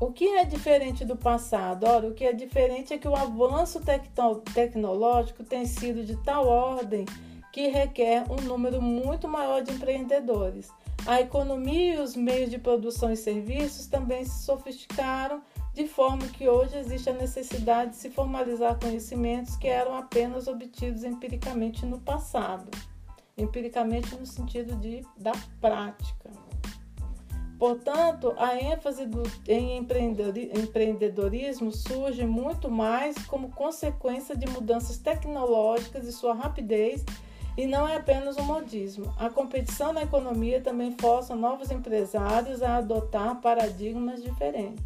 O 0.00 0.10
que 0.12 0.24
é 0.24 0.44
diferente 0.46 1.04
do 1.04 1.14
passado? 1.14 1.84
Ora, 1.84 2.08
o 2.08 2.14
que 2.14 2.24
é 2.24 2.32
diferente 2.32 2.94
é 2.94 2.98
que 2.98 3.06
o 3.06 3.14
avanço 3.14 3.80
tecno 3.80 4.36
tecnológico 4.54 5.44
tem 5.44 5.66
sido 5.66 6.02
de 6.04 6.16
tal 6.16 6.46
ordem 6.46 7.04
que 7.52 7.68
requer 7.68 8.24
um 8.30 8.40
número 8.40 8.80
muito 8.80 9.28
maior 9.28 9.62
de 9.62 9.72
empreendedores. 9.72 10.70
A 11.06 11.20
economia 11.20 11.96
e 11.96 11.98
os 11.98 12.16
meios 12.16 12.50
de 12.50 12.58
produção 12.58 13.12
e 13.12 13.16
serviços 13.16 13.86
também 13.86 14.24
se 14.24 14.42
sofisticaram, 14.44 15.42
de 15.74 15.86
forma 15.86 16.26
que 16.28 16.48
hoje 16.48 16.78
existe 16.78 17.10
a 17.10 17.14
necessidade 17.14 17.90
de 17.90 17.96
se 17.96 18.10
formalizar 18.10 18.78
conhecimentos 18.78 19.56
que 19.56 19.68
eram 19.68 19.94
apenas 19.94 20.46
obtidos 20.46 21.04
empiricamente 21.04 21.84
no 21.84 22.00
passado. 22.00 22.70
Empiricamente 23.40 24.14
no 24.16 24.26
sentido 24.26 24.76
de 24.76 25.04
da 25.16 25.32
prática. 25.60 26.30
Portanto, 27.58 28.32
a 28.38 28.56
ênfase 28.56 29.04
do, 29.04 29.22
em 29.46 29.76
empreendedorismo 29.76 31.70
surge 31.70 32.24
muito 32.24 32.70
mais 32.70 33.18
como 33.26 33.50
consequência 33.50 34.34
de 34.34 34.48
mudanças 34.48 34.96
tecnológicas 34.96 36.06
e 36.06 36.12
sua 36.12 36.32
rapidez, 36.32 37.04
e 37.58 37.66
não 37.66 37.86
é 37.86 37.96
apenas 37.96 38.38
um 38.38 38.44
modismo. 38.44 39.12
A 39.18 39.28
competição 39.28 39.92
na 39.92 40.02
economia 40.02 40.62
também 40.62 40.96
força 40.98 41.34
novos 41.34 41.70
empresários 41.70 42.62
a 42.62 42.76
adotar 42.76 43.42
paradigmas 43.42 44.22
diferentes. 44.22 44.84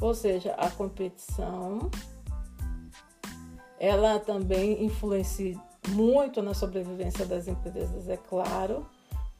Ou 0.00 0.12
seja, 0.12 0.54
a 0.54 0.68
competição 0.70 1.88
ela 3.78 4.18
também 4.18 4.84
influencia 4.84 5.56
muito 5.88 6.42
na 6.42 6.54
sobrevivência 6.54 7.26
das 7.26 7.48
empresas, 7.48 8.08
é 8.08 8.16
claro 8.16 8.86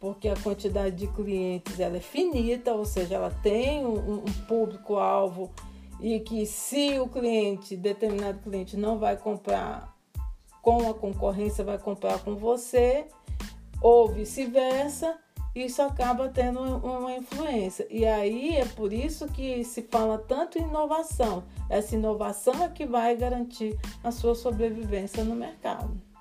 porque 0.03 0.29
a 0.29 0.35
quantidade 0.35 0.97
de 0.97 1.07
clientes 1.07 1.79
ela 1.79 1.97
é 1.97 2.01
finita, 2.01 2.75
ou 2.75 2.85
seja, 2.85 3.15
ela 3.15 3.31
tem 3.41 3.87
um, 3.87 4.15
um 4.15 4.33
público-alvo 4.49 5.49
e 6.01 6.19
que 6.19 6.45
se 6.45 6.99
o 6.99 7.07
cliente, 7.07 7.77
determinado 7.77 8.41
cliente, 8.41 8.77
não 8.77 8.99
vai 8.99 9.17
comprar 9.17 9.97
com 10.61 10.91
a 10.91 10.93
concorrência, 10.93 11.63
vai 11.63 11.79
comprar 11.79 12.19
com 12.19 12.35
você, 12.35 13.07
ou 13.81 14.09
vice-versa, 14.09 15.17
isso 15.55 15.81
acaba 15.81 16.29
tendo 16.29 16.59
uma 16.61 17.15
influência. 17.15 17.87
E 17.89 18.05
aí 18.05 18.57
é 18.57 18.65
por 18.65 18.93
isso 18.93 19.29
que 19.29 19.63
se 19.63 19.83
fala 19.83 20.19
tanto 20.19 20.59
em 20.59 20.63
inovação. 20.63 21.45
Essa 21.71 21.95
inovação 21.95 22.65
é 22.65 22.69
que 22.69 22.87
vai 22.87 23.15
garantir 23.15 23.79
a 24.03 24.11
sua 24.11 24.35
sobrevivência 24.35 25.23
no 25.23 25.37
mercado. 25.37 26.12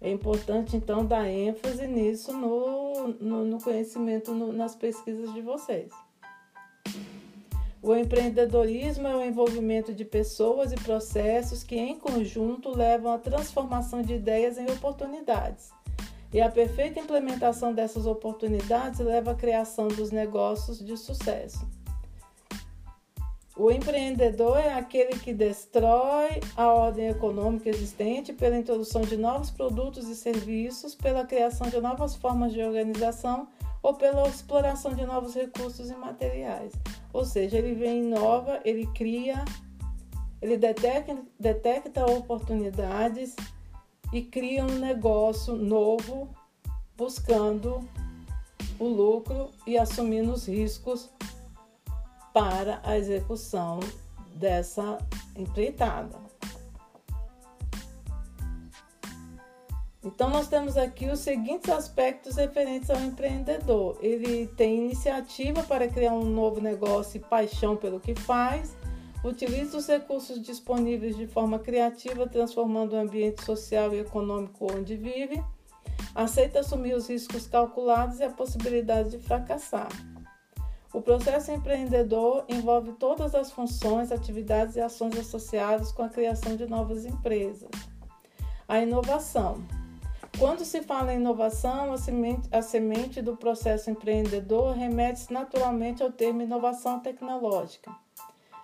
É 0.00 0.10
importante, 0.10 0.76
então, 0.76 1.04
dar 1.04 1.28
ênfase 1.28 1.86
nisso 1.86 2.32
no, 2.32 3.08
no, 3.20 3.44
no 3.44 3.60
conhecimento, 3.60 4.32
no, 4.32 4.50
nas 4.50 4.74
pesquisas 4.74 5.32
de 5.34 5.42
vocês. 5.42 5.92
O 7.82 7.94
empreendedorismo 7.94 9.06
é 9.06 9.16
o 9.16 9.24
envolvimento 9.24 9.92
de 9.92 10.04
pessoas 10.04 10.72
e 10.72 10.76
processos 10.76 11.62
que, 11.62 11.76
em 11.76 11.98
conjunto, 11.98 12.74
levam 12.74 13.12
à 13.12 13.18
transformação 13.18 14.02
de 14.02 14.14
ideias 14.14 14.58
em 14.58 14.66
oportunidades. 14.70 15.70
E 16.32 16.40
a 16.40 16.50
perfeita 16.50 17.00
implementação 17.00 17.74
dessas 17.74 18.06
oportunidades 18.06 19.00
leva 19.00 19.32
à 19.32 19.34
criação 19.34 19.88
dos 19.88 20.10
negócios 20.10 20.78
de 20.78 20.96
sucesso. 20.96 21.66
O 23.60 23.70
empreendedor 23.70 24.56
é 24.56 24.72
aquele 24.72 25.18
que 25.18 25.34
destrói 25.34 26.40
a 26.56 26.72
ordem 26.72 27.08
econômica 27.08 27.68
existente 27.68 28.32
pela 28.32 28.56
introdução 28.56 29.02
de 29.02 29.18
novos 29.18 29.50
produtos 29.50 30.08
e 30.08 30.16
serviços, 30.16 30.94
pela 30.94 31.26
criação 31.26 31.68
de 31.68 31.78
novas 31.78 32.16
formas 32.16 32.54
de 32.54 32.62
organização 32.62 33.48
ou 33.82 33.92
pela 33.92 34.26
exploração 34.26 34.94
de 34.94 35.04
novos 35.04 35.34
recursos 35.34 35.90
e 35.90 35.94
materiais. 35.94 36.72
Ou 37.12 37.22
seja, 37.22 37.58
ele 37.58 37.74
vem 37.74 38.04
inova, 38.04 38.60
ele 38.64 38.86
cria, 38.94 39.44
ele 40.40 40.56
detecta, 40.56 41.18
detecta 41.38 42.06
oportunidades 42.06 43.36
e 44.10 44.22
cria 44.22 44.64
um 44.64 44.78
negócio 44.78 45.54
novo, 45.54 46.34
buscando 46.96 47.86
o 48.78 48.88
lucro 48.88 49.50
e 49.66 49.76
assumindo 49.76 50.32
os 50.32 50.48
riscos 50.48 51.10
para 52.32 52.80
a 52.82 52.96
execução 52.96 53.80
dessa 54.34 54.98
empreitada. 55.36 56.30
Então, 60.02 60.30
nós 60.30 60.48
temos 60.48 60.78
aqui 60.78 61.10
os 61.10 61.18
seguintes 61.18 61.68
aspectos 61.68 62.36
referentes 62.36 62.88
ao 62.88 63.00
empreendedor. 63.02 63.98
Ele 64.00 64.46
tem 64.46 64.86
iniciativa 64.86 65.62
para 65.62 65.88
criar 65.88 66.14
um 66.14 66.24
novo 66.24 66.58
negócio 66.58 67.18
e 67.18 67.20
paixão 67.20 67.76
pelo 67.76 68.00
que 68.00 68.14
faz, 68.14 68.74
utiliza 69.22 69.76
os 69.76 69.86
recursos 69.86 70.40
disponíveis 70.40 71.16
de 71.16 71.26
forma 71.26 71.58
criativa, 71.58 72.26
transformando 72.26 72.94
o 72.94 72.98
ambiente 72.98 73.44
social 73.44 73.94
e 73.94 74.00
econômico 74.00 74.72
onde 74.72 74.96
vive, 74.96 75.42
aceita 76.14 76.60
assumir 76.60 76.94
os 76.94 77.08
riscos 77.08 77.46
calculados 77.46 78.20
e 78.20 78.24
a 78.24 78.30
possibilidade 78.30 79.10
de 79.10 79.18
fracassar. 79.18 79.88
O 80.92 81.00
processo 81.00 81.52
empreendedor 81.52 82.44
envolve 82.48 82.92
todas 82.92 83.32
as 83.32 83.52
funções, 83.52 84.10
atividades 84.10 84.74
e 84.74 84.80
ações 84.80 85.16
associadas 85.16 85.92
com 85.92 86.02
a 86.02 86.08
criação 86.08 86.56
de 86.56 86.66
novas 86.66 87.06
empresas. 87.06 87.70
A 88.66 88.80
inovação. 88.80 89.62
Quando 90.36 90.64
se 90.64 90.82
fala 90.82 91.12
em 91.12 91.16
inovação, 91.16 91.92
a 91.92 91.96
semente, 91.96 92.48
a 92.50 92.60
semente 92.60 93.22
do 93.22 93.36
processo 93.36 93.88
empreendedor 93.88 94.74
remete 94.74 95.32
naturalmente 95.32 96.02
ao 96.02 96.10
termo 96.10 96.42
inovação 96.42 96.98
tecnológica. 96.98 97.94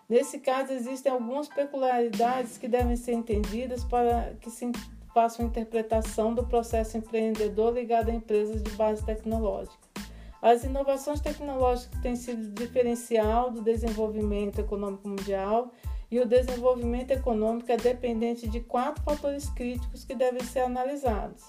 Nesse 0.09 0.39
caso, 0.41 0.73
existem 0.73 1.13
algumas 1.13 1.49
peculiaridades 1.49 2.59
que 2.59 2.67
devem 2.67 2.97
ser 2.97 3.13
entendidas 3.13 3.85
para 3.85 4.35
que 4.41 4.51
se 4.51 4.71
faça 5.15 5.43
uma 5.43 5.49
interpretação 5.49 6.35
do 6.35 6.45
processo 6.45 6.97
empreendedor 6.97 7.73
ligado 7.73 8.09
a 8.09 8.15
empresas 8.15 8.63
de 8.63 8.71
base 8.73 9.05
tecnológica. 9.05 9.96
As 10.41 10.65
inovações 10.65 11.21
tecnológicas 11.21 12.01
têm 12.01 12.15
sido 12.15 12.53
diferencial 12.53 13.51
do 13.51 13.63
desenvolvimento 13.63 14.61
econômico 14.61 15.09
mundial 15.09 15.73
e 16.11 16.21
o 16.21 16.27
desenvolvimento 16.27 17.11
econômico 17.11 17.71
é 17.73 17.77
dependente 17.77 18.49
de 18.49 18.61
quatro 18.61 19.03
fatores 19.03 19.49
críticos 19.51 20.05
que 20.05 20.15
devem 20.15 20.43
ser 20.43 20.61
analisados. 20.61 21.43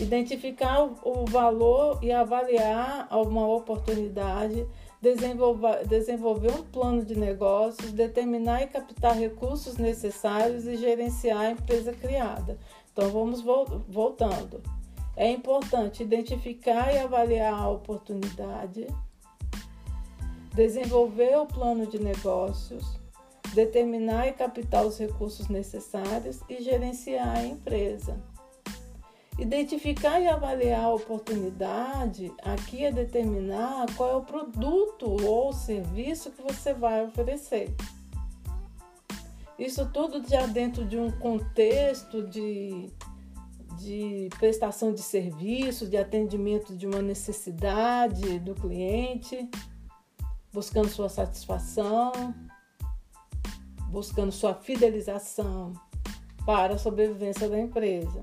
Identificar 0.00 0.82
o 0.82 1.24
valor 1.26 1.98
e 2.02 2.12
avaliar 2.12 3.08
uma 3.12 3.46
oportunidade, 3.46 4.66
desenvolver, 5.00 6.50
um 6.52 6.62
plano 6.62 7.04
de 7.04 7.18
negócios, 7.18 7.92
determinar 7.92 8.62
e 8.62 8.66
captar 8.68 9.16
recursos 9.16 9.76
necessários 9.76 10.66
e 10.66 10.76
gerenciar 10.76 11.40
a 11.40 11.50
empresa 11.50 11.92
criada. 11.92 12.58
Então 12.92 13.10
vamos 13.10 13.42
voltando. 13.88 14.62
É 15.22 15.30
importante 15.30 16.02
identificar 16.02 16.92
e 16.92 16.98
avaliar 16.98 17.54
a 17.54 17.68
oportunidade, 17.68 18.88
desenvolver 20.52 21.38
o 21.38 21.46
plano 21.46 21.86
de 21.86 21.96
negócios, 21.96 22.98
determinar 23.54 24.26
e 24.26 24.32
captar 24.32 24.84
os 24.84 24.98
recursos 24.98 25.46
necessários 25.46 26.40
e 26.48 26.60
gerenciar 26.60 27.36
a 27.36 27.46
empresa. 27.46 28.20
Identificar 29.38 30.18
e 30.18 30.26
avaliar 30.26 30.86
a 30.86 30.92
oportunidade 30.92 32.32
aqui 32.42 32.84
é 32.84 32.90
determinar 32.90 33.86
qual 33.96 34.10
é 34.10 34.16
o 34.16 34.24
produto 34.24 35.06
ou 35.24 35.52
serviço 35.52 36.32
que 36.32 36.42
você 36.42 36.74
vai 36.74 37.06
oferecer. 37.06 37.72
Isso 39.56 39.88
tudo 39.92 40.20
já 40.28 40.46
dentro 40.46 40.84
de 40.84 40.98
um 40.98 41.12
contexto 41.12 42.26
de 42.26 42.90
de 43.76 44.28
prestação 44.38 44.92
de 44.92 45.02
serviço, 45.02 45.86
de 45.86 45.96
atendimento 45.96 46.76
de 46.76 46.86
uma 46.86 47.02
necessidade 47.02 48.38
do 48.38 48.54
cliente, 48.54 49.48
buscando 50.52 50.88
sua 50.88 51.08
satisfação, 51.08 52.12
buscando 53.88 54.32
sua 54.32 54.54
fidelização 54.54 55.72
para 56.44 56.74
a 56.74 56.78
sobrevivência 56.78 57.48
da 57.48 57.58
empresa. 57.58 58.22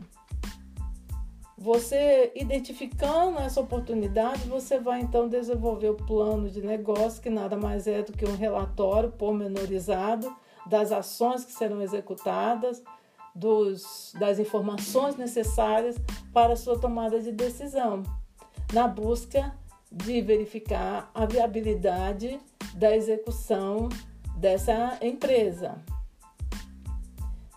Você 1.58 2.32
identificando 2.36 3.38
essa 3.40 3.60
oportunidade, 3.60 4.48
você 4.48 4.80
vai 4.80 5.02
então 5.02 5.28
desenvolver 5.28 5.90
o 5.90 5.96
plano 5.96 6.50
de 6.50 6.62
negócio, 6.62 7.22
que 7.22 7.30
nada 7.30 7.58
mais 7.58 7.86
é 7.86 8.02
do 8.02 8.14
que 8.14 8.26
um 8.26 8.36
relatório 8.36 9.12
pormenorizado 9.12 10.34
das 10.66 10.92
ações 10.92 11.44
que 11.44 11.52
serão 11.52 11.82
executadas, 11.82 12.82
dos, 13.40 14.14
das 14.20 14.38
informações 14.38 15.16
necessárias 15.16 15.96
para 16.34 16.56
sua 16.56 16.78
tomada 16.78 17.22
de 17.22 17.32
decisão, 17.32 18.04
na 18.74 18.88
busca 18.88 19.56
de 19.92 20.22
verificar 20.22 21.10
a 21.14 21.26
viabilidade 21.26 22.40
da 22.76 22.96
execução 22.96 23.90
dessa 24.36 24.98
empresa 25.02 25.82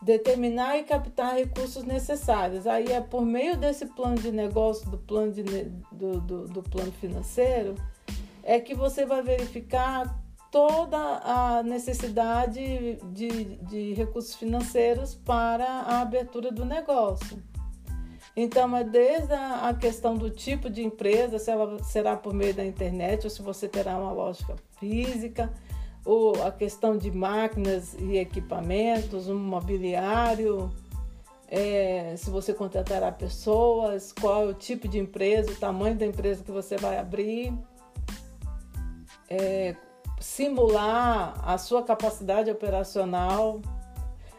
determinar 0.02 0.76
e 0.78 0.82
captar 0.82 1.36
recursos 1.36 1.84
necessários. 1.84 2.66
Aí 2.66 2.86
é 2.86 3.00
por 3.00 3.22
meio 3.22 3.56
desse 3.56 3.86
plano 3.86 4.16
de 4.16 4.32
negócio, 4.32 4.90
do 4.90 4.98
plano, 4.98 5.32
de, 5.32 5.42
do, 5.92 6.20
do, 6.20 6.46
do 6.48 6.62
plano 6.62 6.90
financeiro, 6.92 7.76
é 8.42 8.58
que 8.58 8.74
você 8.74 9.06
vai 9.06 9.22
verificar 9.22 10.21
toda 10.52 10.98
a 10.98 11.62
necessidade 11.62 12.98
de, 13.10 13.56
de 13.56 13.94
recursos 13.94 14.34
financeiros 14.34 15.14
para 15.14 15.64
a 15.64 16.02
abertura 16.02 16.52
do 16.52 16.62
negócio. 16.62 17.42
Então, 18.36 18.76
é 18.76 18.84
desde 18.84 19.32
a 19.32 19.74
questão 19.78 20.14
do 20.14 20.28
tipo 20.28 20.68
de 20.68 20.84
empresa, 20.84 21.38
se 21.38 21.50
ela 21.50 21.82
será 21.82 22.16
por 22.16 22.34
meio 22.34 22.54
da 22.54 22.64
internet 22.64 23.24
ou 23.24 23.30
se 23.30 23.40
você 23.40 23.66
terá 23.66 23.96
uma 23.96 24.12
lógica 24.12 24.54
física, 24.78 25.50
ou 26.04 26.42
a 26.42 26.52
questão 26.52 26.98
de 26.98 27.10
máquinas 27.10 27.94
e 27.94 28.18
equipamentos, 28.18 29.28
um 29.28 29.38
mobiliário, 29.38 30.70
é, 31.48 32.14
se 32.16 32.28
você 32.28 32.52
contratará 32.52 33.10
pessoas, 33.10 34.12
qual 34.12 34.42
é 34.42 34.46
o 34.46 34.54
tipo 34.54 34.86
de 34.86 34.98
empresa, 34.98 35.50
o 35.50 35.56
tamanho 35.56 35.96
da 35.96 36.04
empresa 36.04 36.44
que 36.44 36.50
você 36.50 36.76
vai 36.76 36.98
abrir, 36.98 37.52
é, 39.30 39.76
simular 40.22 41.34
a 41.42 41.58
sua 41.58 41.82
capacidade 41.82 42.50
operacional. 42.50 43.60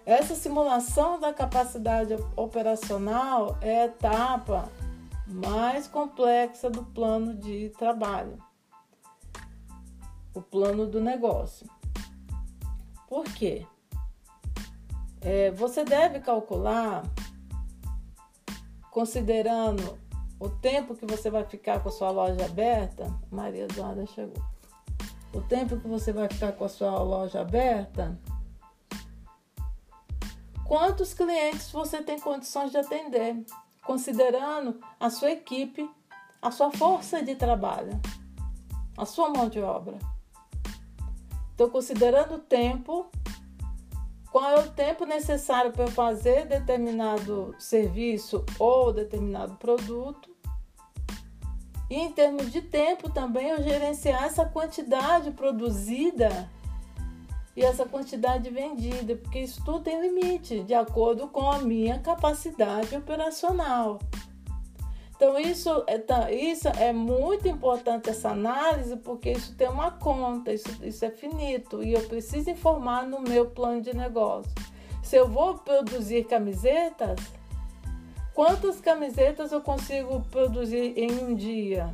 Essa 0.06 0.36
simulação 0.36 1.20
da 1.20 1.34
capacidade 1.34 2.16
operacional 2.36 3.58
é 3.62 3.82
a 3.82 3.86
etapa 3.86 4.70
mais 5.28 5.88
complexa 5.88 6.70
do 6.70 6.84
plano 6.84 7.36
de 7.36 7.70
trabalho 7.78 8.38
o 10.34 10.42
plano 10.42 10.88
do 10.88 11.00
negócio. 11.00 11.70
Por 13.08 13.26
quê? 13.26 13.66
É, 15.22 15.52
você 15.52 15.86
deve 15.86 16.20
calcular, 16.20 17.04
considerando 18.90 19.98
o 20.40 20.50
tempo 20.50 20.96
que 20.96 21.06
você 21.06 21.30
vai 21.30 21.46
ficar 21.46 21.82
com 21.82 21.90
a 21.90 21.92
sua 21.92 22.10
loja 22.10 22.46
aberta. 22.46 23.14
Maria 23.32 23.66
Eduarda 23.66 24.06
chegou. 24.08 24.53
O 25.34 25.42
tempo 25.42 25.80
que 25.80 25.88
você 25.88 26.14
vai 26.14 26.30
ficar 26.30 26.52
com 26.52 26.66
a 26.66 26.70
sua 26.70 27.02
loja 27.02 27.42
aberta. 27.42 28.18
Quantos 30.66 31.14
clientes 31.14 31.72
você 31.72 32.02
tem 32.02 32.20
condições 32.20 32.72
de 32.72 32.78
atender, 32.78 33.44
considerando 33.84 34.80
a 35.00 35.10
sua 35.10 35.32
equipe, 35.32 35.90
a 36.42 36.52
sua 36.52 36.72
força 36.72 37.22
de 37.24 37.36
trabalho, 37.36 38.00
a 38.98 39.06
sua 39.06 39.30
mão 39.30 39.50
de 39.50 39.60
obra. 39.60 39.98
Estou 41.52 41.70
considerando 41.70 42.36
o 42.36 42.40
tempo, 42.40 43.08
qual 44.32 44.52
é 44.52 44.60
o 44.60 44.72
tempo 44.72 45.06
necessário 45.06 45.72
para 45.72 45.86
eu 45.86 45.92
fazer 45.92 46.48
determinado 46.48 47.56
serviço 47.60 48.46
ou 48.60 48.92
determinado 48.92 49.56
produto. 49.56 50.33
E 51.94 51.96
em 51.96 52.12
termos 52.12 52.52
de 52.52 52.60
tempo 52.60 53.08
também 53.08 53.50
eu 53.50 53.62
gerenciar 53.62 54.24
essa 54.24 54.44
quantidade 54.44 55.30
produzida 55.30 56.50
e 57.56 57.64
essa 57.64 57.86
quantidade 57.86 58.50
vendida, 58.50 59.16
porque 59.16 59.42
isso 59.42 59.64
tudo 59.64 59.82
tem 59.82 60.02
limite, 60.02 60.64
de 60.64 60.74
acordo 60.74 61.28
com 61.28 61.52
a 61.52 61.60
minha 61.60 62.00
capacidade 62.00 62.96
operacional. 62.96 64.00
Então, 65.16 65.38
isso 65.38 65.70
é, 65.86 66.34
isso 66.34 66.68
é 66.68 66.92
muito 66.92 67.48
importante, 67.48 68.10
essa 68.10 68.32
análise, 68.32 68.98
porque 68.98 69.32
isso 69.32 69.54
tem 69.56 69.70
uma 69.70 69.92
conta, 69.92 70.52
isso, 70.52 70.68
isso 70.84 71.06
é 71.06 71.12
finito 71.12 71.84
e 71.84 71.94
eu 71.94 72.02
preciso 72.08 72.50
informar 72.50 73.06
no 73.06 73.22
meu 73.22 73.52
plano 73.52 73.82
de 73.82 73.96
negócio. 73.96 74.52
Se 75.04 75.16
eu 75.16 75.30
vou 75.30 75.60
produzir 75.60 76.24
camisetas, 76.24 77.20
quantas 78.34 78.80
camisetas 78.80 79.52
eu 79.52 79.62
consigo 79.62 80.22
produzir 80.32 80.98
em 80.98 81.12
um 81.24 81.36
dia? 81.36 81.94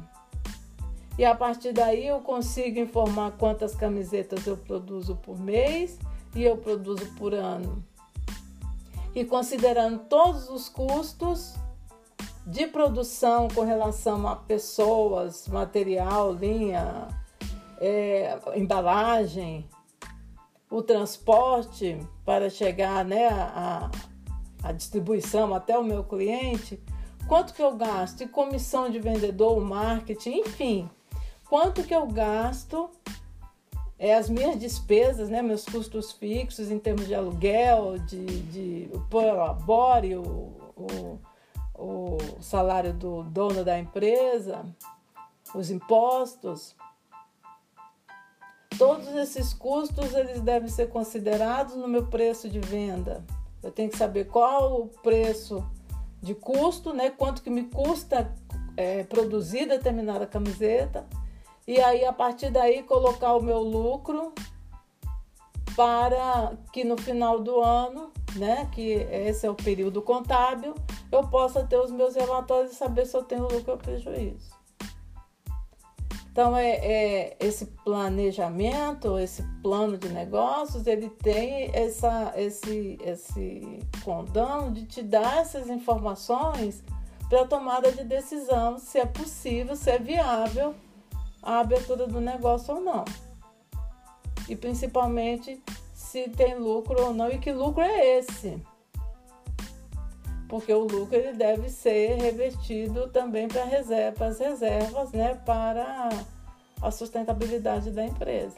E 1.17 1.25
a 1.25 1.35
partir 1.35 1.73
daí 1.73 2.07
eu 2.07 2.19
consigo 2.21 2.79
informar 2.79 3.31
quantas 3.31 3.75
camisetas 3.75 4.47
eu 4.47 4.55
produzo 4.55 5.15
por 5.17 5.37
mês 5.37 5.99
e 6.35 6.43
eu 6.43 6.57
produzo 6.57 7.05
por 7.17 7.33
ano. 7.33 7.83
E 9.13 9.25
considerando 9.25 9.99
todos 10.07 10.49
os 10.49 10.69
custos, 10.69 11.55
de 12.49 12.65
produção 12.65 13.47
com 13.47 13.61
relação 13.61 14.27
a 14.27 14.35
pessoas, 14.35 15.47
material, 15.47 16.33
linha, 16.33 17.07
é, 17.79 18.39
embalagem, 18.55 19.69
o 20.69 20.81
transporte 20.81 21.99
para 22.25 22.49
chegar 22.49 23.05
né, 23.05 23.27
a, 23.27 23.91
a 24.63 24.71
distribuição 24.71 25.53
até 25.53 25.77
o 25.77 25.83
meu 25.83 26.03
cliente, 26.03 26.79
quanto 27.27 27.53
que 27.53 27.61
eu 27.61 27.75
gasto 27.75 28.21
em 28.23 28.27
comissão 28.27 28.89
de 28.89 28.99
vendedor, 28.99 29.59
marketing, 29.61 30.39
enfim, 30.39 30.89
quanto 31.49 31.83
que 31.83 31.95
eu 31.95 32.07
gasto 32.07 32.89
é, 33.97 34.15
as 34.15 34.29
minhas 34.29 34.59
despesas, 34.59 35.29
né, 35.29 35.41
meus 35.41 35.65
custos 35.65 36.11
fixos 36.11 36.71
em 36.71 36.79
termos 36.79 37.07
de 37.07 37.15
aluguel, 37.15 37.97
de, 37.99 38.25
de 38.25 38.89
prolabore, 39.09 40.15
o, 40.15 40.53
o 40.75 41.19
o 41.79 42.17
salário 42.41 42.93
do 42.93 43.23
dono 43.23 43.63
da 43.63 43.79
empresa, 43.79 44.65
os 45.55 45.71
impostos. 45.71 46.75
Todos 48.77 49.07
esses 49.15 49.53
custos 49.53 50.13
eles 50.13 50.41
devem 50.41 50.69
ser 50.69 50.89
considerados 50.89 51.75
no 51.75 51.87
meu 51.87 52.07
preço 52.07 52.49
de 52.49 52.59
venda. 52.59 53.23
Eu 53.61 53.71
tenho 53.71 53.89
que 53.89 53.97
saber 53.97 54.25
qual 54.27 54.81
o 54.81 54.87
preço 54.87 55.63
de 56.21 56.33
custo, 56.33 56.93
né? 56.93 57.09
Quanto 57.09 57.41
que 57.41 57.49
me 57.49 57.63
custa 57.63 58.33
é, 58.75 59.03
produzir 59.03 59.67
determinada 59.67 60.25
camiseta 60.25 61.05
e 61.67 61.79
aí 61.79 62.03
a 62.05 62.13
partir 62.13 62.49
daí 62.49 62.83
colocar 62.83 63.33
o 63.35 63.41
meu 63.41 63.59
lucro 63.59 64.33
para 65.75 66.57
que 66.73 66.83
no 66.83 66.97
final 66.97 67.39
do 67.39 67.61
ano, 67.61 68.11
né, 68.35 68.67
que 68.71 68.81
esse 68.81 69.45
é 69.45 69.49
o 69.49 69.55
período 69.55 70.01
contábil, 70.01 70.75
eu 71.11 71.27
possa 71.27 71.63
ter 71.63 71.77
os 71.77 71.91
meus 71.91 72.15
relatórios 72.15 72.73
e 72.73 72.75
saber 72.75 73.05
se 73.05 73.15
eu 73.15 73.23
tenho 73.23 73.43
lucro 73.43 73.73
ou 73.73 73.77
prejuízo. 73.77 74.58
Então, 76.39 76.55
é, 76.55 76.69
é, 76.69 77.37
esse 77.37 77.65
planejamento, 77.65 79.19
esse 79.19 79.43
plano 79.61 79.97
de 79.97 80.07
negócios, 80.07 80.87
ele 80.87 81.09
tem 81.09 81.69
essa, 81.73 82.31
esse, 82.37 82.97
esse 83.03 83.79
condão 84.05 84.71
de 84.71 84.85
te 84.85 85.03
dar 85.03 85.39
essas 85.39 85.69
informações 85.69 86.81
para 87.27 87.45
tomada 87.45 87.91
de 87.91 88.05
decisão, 88.05 88.77
se 88.77 88.99
é 88.99 89.05
possível, 89.05 89.75
se 89.75 89.91
é 89.91 89.99
viável 89.99 90.73
a 91.43 91.59
abertura 91.59 92.07
do 92.07 92.21
negócio 92.21 92.73
ou 92.73 92.79
não. 92.79 93.03
E 94.47 94.55
principalmente 94.55 95.61
se 95.93 96.29
tem 96.29 96.57
lucro 96.57 97.07
ou 97.07 97.13
não 97.13 97.29
e 97.29 97.37
que 97.37 97.51
lucro 97.51 97.83
é 97.83 98.17
esse 98.17 98.65
porque 100.49 100.73
o 100.73 100.79
lucro 100.79 101.15
ele 101.15 101.33
deve 101.33 101.69
ser 101.69 102.17
revertido 102.17 103.07
também 103.09 103.47
para 103.47 103.63
reserva, 103.63 104.25
as 104.25 104.39
reservas, 104.39 105.11
né, 105.11 105.35
para 105.45 106.09
a 106.81 106.89
sustentabilidade 106.89 107.91
da 107.91 108.03
empresa. 108.03 108.57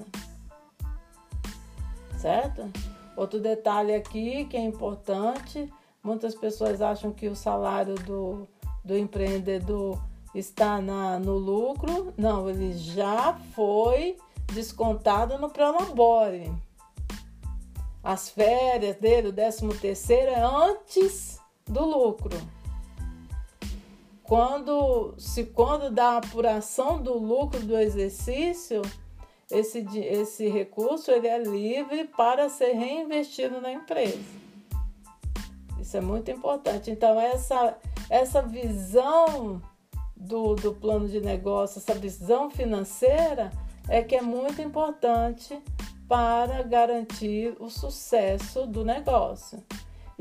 Certo? 2.17 2.71
Outro 3.17 3.41
detalhe 3.41 3.93
aqui 3.93 4.45
que 4.45 4.55
é 4.55 4.61
importante, 4.61 5.71
muitas 6.01 6.33
pessoas 6.33 6.81
acham 6.81 7.11
que 7.11 7.27
o 7.27 7.35
salário 7.35 7.95
do, 7.95 8.47
do 8.85 8.97
empreendedor 8.97 10.01
está 10.33 10.81
na, 10.81 11.19
no 11.19 11.37
lucro. 11.37 12.13
Não, 12.15 12.49
ele 12.49 12.71
já 12.73 13.37
foi 13.53 14.15
descontado 14.53 15.37
no 15.37 15.49
Prolabore. 15.49 16.49
As 18.01 18.29
férias 18.29 18.95
dele, 18.95 19.27
o 19.27 19.33
décimo 19.33 19.75
terceiro 19.75 20.31
é 20.31 20.41
antes 20.41 21.40
do 21.65 21.85
lucro. 21.85 22.37
quando 24.23 25.13
se 25.17 25.45
quando 25.45 25.91
dá 25.91 26.11
a 26.11 26.17
apuração 26.17 27.01
do 27.01 27.17
lucro 27.17 27.59
do 27.59 27.77
exercício, 27.77 28.81
esse, 29.51 29.85
esse 29.97 30.47
recurso 30.47 31.11
ele 31.11 31.27
é 31.27 31.37
livre 31.37 32.05
para 32.05 32.47
ser 32.47 32.71
reinvestido 32.71 33.59
na 33.59 33.71
empresa. 33.71 34.19
Isso 35.79 35.97
é 35.97 36.01
muito 36.01 36.31
importante. 36.31 36.89
Então, 36.89 37.19
essa, 37.19 37.77
essa 38.09 38.41
visão 38.41 39.61
do, 40.15 40.55
do 40.55 40.73
plano 40.73 41.09
de 41.09 41.19
negócio, 41.19 41.79
essa 41.79 41.93
visão 41.93 42.49
financeira, 42.49 43.51
é 43.89 44.01
que 44.01 44.15
é 44.15 44.21
muito 44.21 44.61
importante 44.61 45.59
para 46.07 46.61
garantir 46.63 47.55
o 47.59 47.69
sucesso 47.69 48.65
do 48.67 48.85
negócio. 48.85 49.61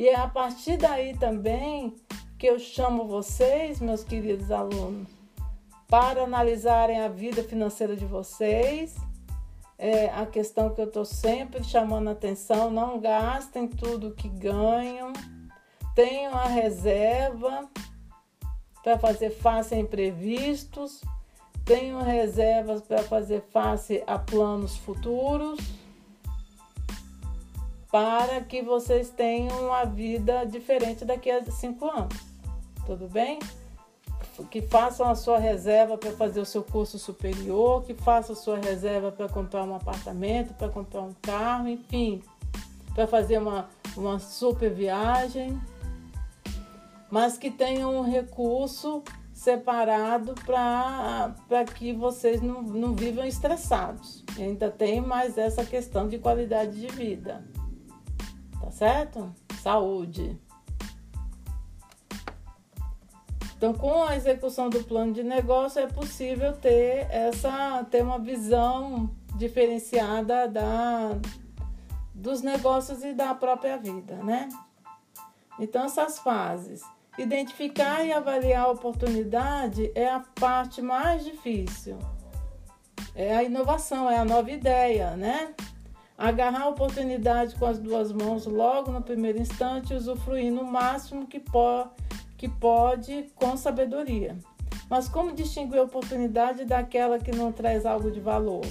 E 0.00 0.08
é 0.08 0.16
a 0.16 0.26
partir 0.26 0.78
daí 0.78 1.14
também 1.14 1.94
que 2.38 2.46
eu 2.46 2.58
chamo 2.58 3.06
vocês, 3.06 3.80
meus 3.80 4.02
queridos 4.02 4.50
alunos, 4.50 5.06
para 5.86 6.22
analisarem 6.22 7.02
a 7.02 7.08
vida 7.08 7.42
financeira 7.42 7.94
de 7.94 8.06
vocês. 8.06 8.96
É 9.76 10.06
a 10.06 10.24
questão 10.24 10.70
que 10.70 10.80
eu 10.80 10.86
estou 10.86 11.04
sempre 11.04 11.62
chamando 11.62 12.08
atenção: 12.08 12.70
não 12.70 12.98
gastem 12.98 13.68
tudo 13.68 14.14
que 14.14 14.30
ganham, 14.30 15.12
tenham 15.94 16.32
a 16.32 16.46
reserva 16.46 17.68
para 18.82 18.98
fazer 18.98 19.28
face 19.28 19.74
a 19.74 19.78
imprevistos, 19.78 21.02
tenham 21.62 22.00
reservas 22.00 22.80
para 22.80 23.02
fazer 23.02 23.42
face 23.52 24.02
a 24.06 24.18
planos 24.18 24.78
futuros 24.78 25.58
para 27.90 28.40
que 28.40 28.62
vocês 28.62 29.10
tenham 29.10 29.66
uma 29.66 29.84
vida 29.84 30.44
diferente 30.44 31.04
daqui 31.04 31.30
a 31.30 31.44
cinco 31.50 31.86
anos 31.86 32.30
tudo 32.90 33.08
bem? 33.08 33.38
Que 34.50 34.62
façam 34.62 35.08
a 35.08 35.14
sua 35.14 35.38
reserva 35.38 35.98
para 35.98 36.10
fazer 36.12 36.40
o 36.40 36.46
seu 36.46 36.62
curso 36.62 36.98
superior, 36.98 37.84
que 37.84 37.94
façam 37.94 38.34
a 38.34 38.38
sua 38.38 38.58
reserva 38.58 39.12
para 39.12 39.28
comprar 39.28 39.64
um 39.64 39.74
apartamento, 39.74 40.54
para 40.54 40.68
comprar 40.68 41.02
um 41.02 41.14
carro, 41.20 41.68
enfim, 41.68 42.22
para 42.94 43.06
fazer 43.06 43.38
uma, 43.38 43.68
uma 43.96 44.18
super 44.18 44.72
viagem, 44.72 45.60
mas 47.10 47.36
que 47.36 47.50
tenham 47.50 47.94
um 47.94 48.02
recurso 48.02 49.02
separado 49.32 50.34
para 50.46 51.64
que 51.74 51.92
vocês 51.92 52.40
não, 52.40 52.62
não 52.62 52.94
vivam 52.94 53.24
estressados. 53.24 54.24
Ainda 54.38 54.70
tem 54.70 55.00
mais 55.00 55.36
essa 55.36 55.64
questão 55.64 56.08
de 56.08 56.18
qualidade 56.18 56.80
de 56.80 56.88
vida. 56.88 57.44
Tá 58.60 58.70
certo? 58.70 59.34
Saúde. 59.62 60.38
Então, 63.56 63.74
com 63.74 64.04
a 64.04 64.16
execução 64.16 64.70
do 64.70 64.82
plano 64.84 65.12
de 65.12 65.22
negócio 65.22 65.80
é 65.82 65.86
possível 65.86 66.56
ter 66.56 67.06
essa 67.10 67.84
ter 67.90 68.02
uma 68.02 68.18
visão 68.18 69.10
diferenciada 69.36 70.48
da 70.48 71.10
dos 72.14 72.42
negócios 72.42 73.04
e 73.04 73.12
da 73.12 73.34
própria 73.34 73.76
vida, 73.76 74.16
né? 74.16 74.48
Então, 75.58 75.84
essas 75.84 76.18
fases, 76.18 76.82
identificar 77.18 78.02
e 78.02 78.12
avaliar 78.12 78.64
a 78.64 78.70
oportunidade 78.70 79.92
é 79.94 80.08
a 80.08 80.20
parte 80.20 80.80
mais 80.80 81.22
difícil. 81.22 81.98
É 83.14 83.36
a 83.36 83.42
inovação, 83.42 84.10
é 84.10 84.16
a 84.18 84.24
nova 84.24 84.50
ideia, 84.50 85.16
né? 85.16 85.54
Agarrar 86.20 86.64
a 86.64 86.68
oportunidade 86.68 87.54
com 87.56 87.64
as 87.64 87.78
duas 87.78 88.12
mãos 88.12 88.44
logo 88.44 88.92
no 88.92 89.00
primeiro 89.00 89.40
instante, 89.40 89.94
usufruir 89.94 90.52
no 90.52 90.62
máximo 90.62 91.26
que 91.26 91.40
pode 91.40 91.88
que 92.36 92.48
pode 92.48 93.26
com 93.34 93.54
sabedoria. 93.54 94.34
Mas 94.88 95.08
como 95.10 95.32
distinguir 95.32 95.78
a 95.78 95.82
oportunidade 95.82 96.64
daquela 96.64 97.18
que 97.18 97.30
não 97.32 97.52
traz 97.52 97.84
algo 97.84 98.10
de 98.10 98.18
valor? 98.18 98.64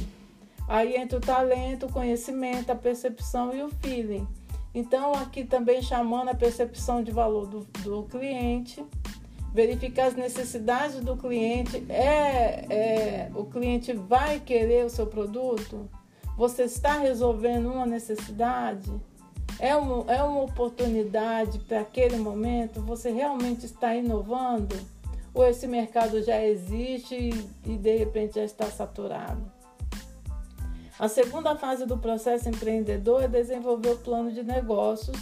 Aí 0.67 0.95
entra 0.95 1.17
o 1.17 1.21
talento, 1.21 1.85
o 1.85 1.91
conhecimento, 1.91 2.71
a 2.71 2.75
percepção 2.75 3.55
e 3.55 3.61
o 3.61 3.69
feeling. 3.69 4.27
Então, 4.73 5.13
aqui 5.13 5.43
também 5.43 5.81
chamando 5.83 6.29
a 6.29 6.35
percepção 6.35 7.03
de 7.03 7.11
valor 7.11 7.47
do, 7.47 7.59
do 7.83 8.03
cliente, 8.03 8.83
verificar 9.53 10.05
as 10.05 10.15
necessidades 10.15 10.99
do 11.01 11.15
cliente. 11.15 11.83
É, 11.89 12.65
é, 12.69 13.31
o 13.35 13.45
cliente 13.45 13.93
vai 13.93 14.39
querer 14.39 14.85
o 14.85 14.89
seu 14.89 15.05
produto? 15.05 15.87
Você 16.39 16.63
está 16.63 16.93
resolvendo 16.93 17.69
uma 17.69 17.85
necessidade? 17.85 18.89
É, 19.59 19.75
um, 19.75 20.09
é 20.09 20.23
uma 20.23 20.43
oportunidade 20.43 21.59
para 21.59 21.81
aquele 21.81 22.15
momento? 22.15 22.79
Você 22.83 23.11
realmente 23.11 23.65
está 23.65 23.93
inovando? 23.93 24.73
Ou 25.33 25.45
esse 25.45 25.67
mercado 25.67 26.23
já 26.23 26.41
existe 26.41 27.13
e, 27.13 27.71
e 27.73 27.75
de 27.75 27.97
repente 27.97 28.35
já 28.35 28.45
está 28.45 28.67
saturado? 28.67 29.51
A 30.97 31.09
segunda 31.09 31.57
fase 31.57 31.85
do 31.85 31.97
processo 31.97 32.47
empreendedor 32.47 33.23
é 33.23 33.27
desenvolver 33.27 33.89
o 33.89 33.97
plano 33.97 34.31
de 34.31 34.41
negócios, 34.41 35.17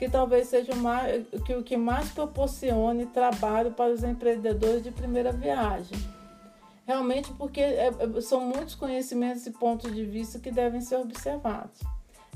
que 0.00 0.08
talvez 0.08 0.48
seja 0.48 0.72
o, 1.32 1.42
que, 1.44 1.54
o 1.54 1.62
que 1.62 1.76
mais 1.76 2.08
proporcione 2.08 3.06
trabalho 3.06 3.70
para 3.70 3.94
os 3.94 4.02
empreendedores 4.02 4.82
de 4.82 4.90
primeira 4.90 5.30
viagem. 5.30 6.15
Realmente, 6.86 7.32
porque 7.32 7.60
é, 7.60 7.88
é 7.88 8.20
são 8.20 8.40
muitos 8.40 8.76
conhecimentos 8.76 9.44
e 9.46 9.50
pontos 9.50 9.92
de 9.92 10.04
vista 10.04 10.38
que 10.38 10.52
devem 10.52 10.80
ser 10.80 10.96
observados. 10.96 11.80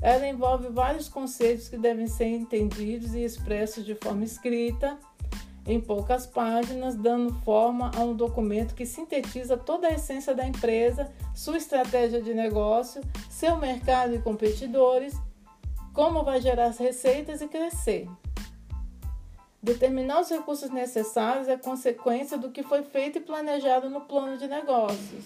Ela 0.01 0.27
envolve 0.27 0.67
vários 0.67 1.07
conceitos 1.07 1.69
que 1.69 1.77
devem 1.77 2.07
ser 2.07 2.25
entendidos 2.25 3.13
e 3.13 3.23
expressos 3.23 3.85
de 3.85 3.95
forma 3.95 4.25
escrita, 4.25 4.97
em 5.65 5.79
poucas 5.79 6.25
páginas, 6.25 6.95
dando 6.95 7.33
forma 7.41 7.91
a 7.95 7.99
um 7.99 8.15
documento 8.15 8.73
que 8.73 8.85
sintetiza 8.85 9.55
toda 9.55 9.87
a 9.87 9.93
essência 9.93 10.33
da 10.33 10.45
empresa, 10.45 11.11
sua 11.35 11.57
estratégia 11.57 12.21
de 12.21 12.33
negócio, 12.33 13.01
seu 13.29 13.55
mercado 13.57 14.15
e 14.15 14.19
competidores, 14.19 15.13
como 15.93 16.23
vai 16.23 16.41
gerar 16.41 16.71
receitas 16.71 17.41
e 17.41 17.47
crescer. 17.47 18.09
Determinar 19.63 20.21
os 20.21 20.29
recursos 20.29 20.71
necessários 20.71 21.47
é 21.47 21.55
consequência 21.55 22.35
do 22.35 22.49
que 22.49 22.63
foi 22.63 22.81
feito 22.81 23.19
e 23.19 23.21
planejado 23.21 23.91
no 23.91 24.01
plano 24.01 24.35
de 24.37 24.47
negócios. 24.47 25.25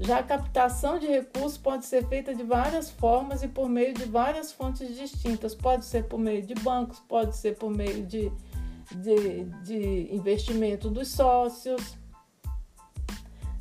Já 0.00 0.18
a 0.18 0.22
captação 0.22 0.98
de 0.98 1.06
recursos 1.06 1.56
pode 1.56 1.86
ser 1.86 2.06
feita 2.08 2.34
de 2.34 2.42
várias 2.42 2.90
formas 2.90 3.44
e 3.44 3.48
por 3.48 3.68
meio 3.68 3.94
de 3.94 4.04
várias 4.04 4.52
fontes 4.52 4.94
distintas. 4.96 5.54
Pode 5.54 5.84
ser 5.84 6.04
por 6.04 6.18
meio 6.18 6.42
de 6.42 6.54
bancos, 6.54 6.98
pode 6.98 7.36
ser 7.36 7.56
por 7.56 7.70
meio 7.70 8.04
de, 8.04 8.30
de, 8.96 9.44
de 9.62 10.14
investimento 10.14 10.90
dos 10.90 11.08
sócios. 11.08 11.96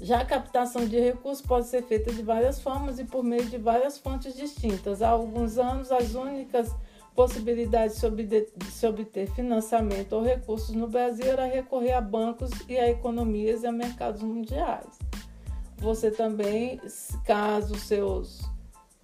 Já 0.02 0.22
a 0.22 0.26
captação 0.26 0.86
de 0.88 1.00
recursos 1.00 1.46
pode 1.46 1.68
ser 1.68 1.84
feita 1.84 2.12
de 2.12 2.22
várias 2.22 2.60
formas 2.60 3.00
e 3.00 3.06
por 3.06 3.24
meio 3.24 3.46
de 3.46 3.58
várias 3.58 3.98
fontes 3.98 4.36
distintas. 4.36 5.02
Há 5.02 5.10
alguns 5.10 5.58
anos, 5.58 5.92
as 5.92 6.16
únicas 6.16 6.70
possibilidades 7.16 7.96
de 7.96 8.00
se 8.02 8.06
obter, 8.06 8.54
de 8.56 8.66
se 8.66 8.86
obter 8.86 9.28
financiamento 9.32 10.14
ou 10.14 10.22
recursos 10.22 10.76
no 10.76 10.88
Brasil 10.88 11.26
era 11.26 11.46
recorrer 11.46 11.94
a 11.94 12.02
bancos 12.02 12.52
e 12.68 12.78
a 12.78 12.90
economias 12.90 13.64
e 13.64 13.68
a 13.68 13.72
mercados 13.72 14.22
mundiais 14.22 15.00
você 15.78 16.10
também, 16.10 16.80
caso 17.26 17.76
seus, 17.76 18.42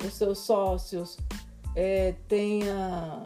os 0.04 0.14
seus 0.14 0.40
sócios 0.40 1.18
é, 1.76 2.16
tenha, 2.28 3.24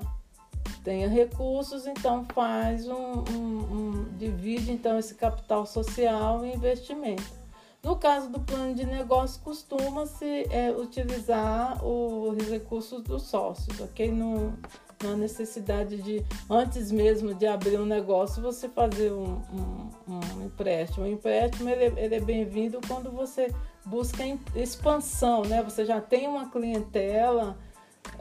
tenha 0.84 1.08
recursos, 1.08 1.86
então 1.88 2.26
faz 2.34 2.88
um, 2.88 3.24
um, 3.32 3.58
um, 3.72 4.18
divide 4.18 4.72
então 4.72 4.98
esse 4.98 5.16
capital 5.16 5.66
social 5.66 6.44
em 6.44 6.54
investimento. 6.56 7.45
No 7.86 7.96
caso 7.98 8.32
do 8.32 8.40
plano 8.40 8.74
de 8.74 8.84
negócio, 8.84 9.40
costuma-se 9.44 10.48
é, 10.50 10.72
utilizar 10.72 11.86
os 11.86 12.36
recursos 12.50 13.04
dos 13.04 13.22
sócios, 13.28 13.80
ok? 13.80 14.12
No, 14.12 14.58
na 15.04 15.16
necessidade 15.16 16.02
de, 16.02 16.26
antes 16.50 16.92
mesmo 16.92 17.36
de 17.36 17.46
abrir 17.46 17.80
um 17.80 17.86
negócio, 17.86 18.42
você 18.42 18.68
fazer 18.68 19.12
um, 19.12 19.40
um, 19.54 19.92
um 20.08 20.46
empréstimo. 20.48 21.06
O 21.06 21.08
empréstimo 21.08 21.70
ele, 21.70 21.94
ele 21.96 22.16
é 22.16 22.20
bem-vindo 22.20 22.80
quando 22.88 23.12
você 23.12 23.54
busca 23.86 24.24
expansão, 24.56 25.44
né? 25.44 25.62
Você 25.62 25.86
já 25.86 26.02
tem 26.02 26.28
uma 26.28 26.50
clientela, 26.50 27.56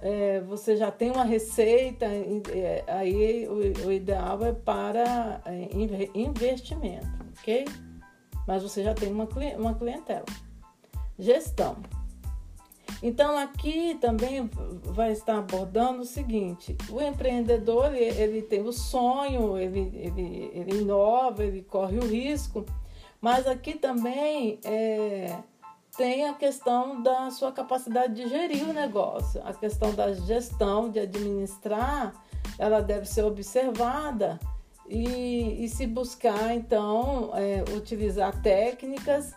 é, 0.03 0.42
você 0.42 0.77
já 0.77 0.90
tem 0.90 1.11
uma 1.11 1.24
receita, 1.24 2.05
é, 2.05 2.85
aí 2.87 3.48
o, 3.48 3.87
o, 3.87 3.90
ideal 3.90 4.44
é 4.44 4.53
para 4.53 5.40
é, 5.46 5.70
investimento, 6.14 7.09
ok? 7.38 7.64
Mas 8.47 8.63
você 8.63 8.83
já 8.83 8.95
tem 8.95 9.11
uma, 9.11 9.29
uma 9.59 9.75
clientela. 9.75 10.27
Gestão. 11.19 11.77
Então 13.03 13.37
aqui 13.37 13.99
também 14.01 14.49
vai 14.85 15.13
estar 15.13 15.39
abordando 15.39 16.03
o 16.03 16.07
seguinte: 16.07 16.77
o 16.91 17.01
empreendedor 17.01 17.95
ele, 17.95 18.21
ele 18.21 18.43
tem 18.43 18.63
o 18.63 18.73
sonho, 18.73 19.59
ele, 19.59 19.91
ele, 19.95 20.51
ele 20.55 20.79
inova, 20.79 21.45
ele 21.45 21.63
corre 21.63 21.99
o 21.99 22.07
risco, 22.07 22.65
mas 23.21 23.47
aqui 23.47 23.75
também 23.75 24.59
é, 24.65 25.37
tem 25.97 26.27
a 26.27 26.35
questão 26.35 27.03
da 27.03 27.31
sua 27.31 27.53
capacidade 27.53 28.15
de 28.15 28.29
gerir 28.29 28.69
o 28.69 28.73
negócio, 28.73 29.41
a 29.45 29.53
questão 29.53 29.95
da 29.95 30.13
gestão, 30.13 30.91
de 30.91 31.01
administrar, 31.01 32.15
ela 32.59 32.81
deve 32.81 33.07
ser 33.07 33.25
observada 33.25 34.41
e, 34.88 35.64
e 35.64 35.68
se 35.68 35.87
buscar, 35.87 36.55
então, 36.55 37.31
é, 37.35 37.64
utilizar 37.75 38.40
técnicas 38.42 39.35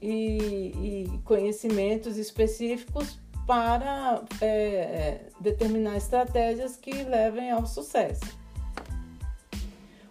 e, 0.00 1.06
e, 1.08 1.18
conhecimentos 1.24 2.16
específicos 2.16 3.18
para 3.46 4.22
é, 4.40 4.46
é 4.46 5.28
determinar 5.40 5.96
estratégias 5.96 6.76
que 6.76 6.90
levem 7.04 7.50
ao 7.50 7.66
sucesso. 7.66 8.36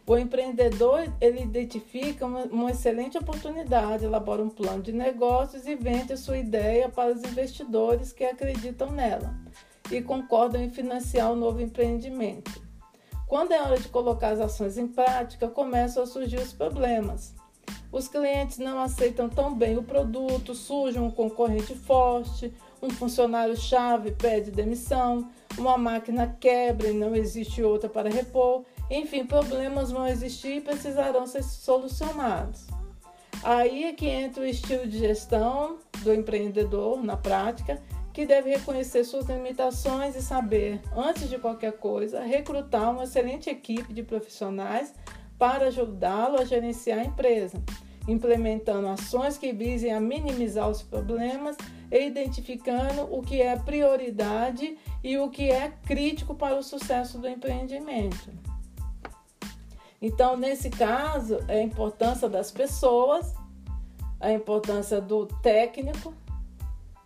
O 0.07 0.15
empreendedor 0.15 1.11
ele 1.19 1.41
identifica 1.41 2.27
uma, 2.27 2.43
uma, 2.43 2.71
excelente 2.71 3.17
oportunidade, 3.17 4.05
elabora 4.05 4.43
um 4.43 4.49
plano 4.49 4.83
de 4.83 4.91
negócios 4.91 5.65
e 5.65 5.75
vende 5.75 6.13
a 6.13 6.17
sua 6.17 6.37
ideia 6.37 6.87
para 6.87 7.11
os 7.11 7.23
investidores 7.23 8.13
que 8.13 8.23
acreditam 8.23 8.91
nela 8.91 9.35
e 9.91 10.01
concordam 10.03 10.61
em 10.61 10.69
financiar 10.69 11.31
o 11.31 11.35
novo 11.35 11.59
empreendimento. 11.59 12.64
Quando 13.27 13.51
é 13.51 13.61
hora 13.61 13.79
de 13.79 13.87
colocar 13.89 14.29
as 14.29 14.39
ações 14.39 14.77
em 14.77 14.87
prática, 14.87 15.47
começam 15.47 16.03
a 16.03 16.07
surgir 16.07 16.37
os 16.37 16.53
problemas. 16.53 17.33
Os 17.91 18.07
clientes 18.07 18.57
não 18.57 18.79
aceitam 18.79 19.29
tão 19.29 19.53
bem 19.53 19.77
o 19.77 19.83
produto, 19.83 20.53
surge 20.53 20.99
um 20.99 21.09
concorrente 21.09 21.73
forte, 21.75 22.53
um 22.81 22.89
funcionário-chave 22.89 24.11
pede 24.11 24.51
demissão, 24.51 25.29
uma 25.57 25.77
máquina 25.77 26.35
quebra 26.39 26.89
e 26.89 26.93
não 26.93 27.15
existe 27.15 27.63
outra 27.63 27.89
para 27.89 28.09
repor 28.09 28.63
enfim, 28.89 29.25
problemas 29.25 29.91
vão 29.91 30.07
existir 30.07 30.57
e 30.57 30.61
precisarão 30.61 31.25
ser 31.25 31.43
solucionados. 31.43 32.67
Aí 33.43 33.85
é 33.85 33.93
que 33.93 34.07
entra 34.07 34.43
o 34.43 34.45
estilo 34.45 34.87
de 34.87 34.99
gestão 34.99 35.77
do 35.99 36.13
empreendedor 36.13 37.03
na 37.03 37.17
prática, 37.17 37.81
que 38.15 38.25
deve 38.25 38.49
reconhecer 38.49 39.03
suas 39.03 39.25
limitações 39.25 40.15
e 40.15 40.21
saber, 40.21 40.79
antes 40.95 41.29
de 41.29 41.37
qualquer 41.37 41.73
coisa, 41.73 42.21
recrutar 42.21 42.91
uma 42.91 43.03
excelente 43.03 43.49
equipe 43.49 43.91
de 43.91 44.03
profissionais 44.03 44.93
para 45.37 45.67
ajudá-lo 45.67 46.39
a 46.39 46.45
gerenciar 46.45 46.99
a 46.99 47.03
empresa, 47.03 47.61
implementando 48.07 48.87
ações 48.87 49.37
que 49.37 49.51
visem 49.51 49.91
a 49.91 49.99
minimizar 49.99 50.69
os 50.69 50.81
problemas 50.81 51.57
e 51.91 52.07
identificando 52.07 53.01
o 53.13 53.21
que 53.21 53.41
é 53.41 53.57
prioridade 53.57 54.77
e 55.03 55.17
o 55.17 55.29
que 55.29 55.51
é 55.51 55.73
crítico 55.85 56.33
para 56.33 56.55
o 56.55 56.63
sucesso 56.63 57.17
do 57.17 57.27
empreendimento. 57.27 58.31
Então, 60.01 60.37
nesse 60.37 60.69
caso, 60.69 61.39
é 61.49 61.59
a 61.59 61.63
importância 61.63 62.29
das 62.29 62.49
pessoas, 62.49 63.33
a 64.21 64.31
importância 64.31 65.01
do 65.01 65.25
técnico, 65.25 66.13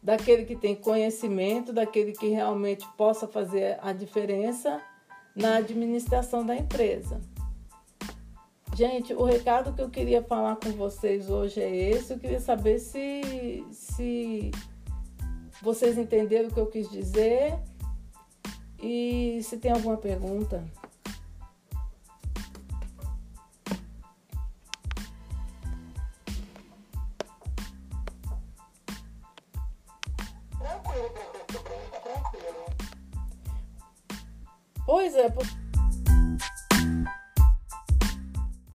daquele 0.02 0.46
que 0.46 0.56
tem 0.56 0.76
conhecimento, 0.76 1.74
daquele 1.74 2.14
que 2.14 2.30
realmente 2.30 2.88
possa 2.98 3.28
fazer 3.28 3.78
a 3.82 3.92
diferença 3.92 4.82
na 5.36 5.58
administração 5.58 6.46
da 6.46 6.56
empresa. 6.56 7.22
Gente, 8.76 9.14
o 9.14 9.24
recado 9.24 9.74
que 9.74 9.82
eu 9.82 9.90
queria 9.90 10.24
falar 10.24 10.56
com 10.56 10.72
vocês 10.72 11.30
hoje 11.30 11.60
é 11.62 11.90
esse. 11.90 12.14
Eu 12.14 12.20
queria 12.20 12.40
saber 12.40 12.80
se, 12.80 13.66
se 13.72 14.52
vocês 15.62 15.98
entenderam 15.98 16.48
o 16.48 16.54
que 16.54 16.60
eu 16.60 16.68
quis 16.68 16.90
dizer 16.90 17.60
e 18.82 19.42
se 19.44 19.58
tem 19.58 19.72
alguma 19.72 19.98
pergunta. 19.98 20.64
Pois 34.90 35.16
é, 35.16 35.30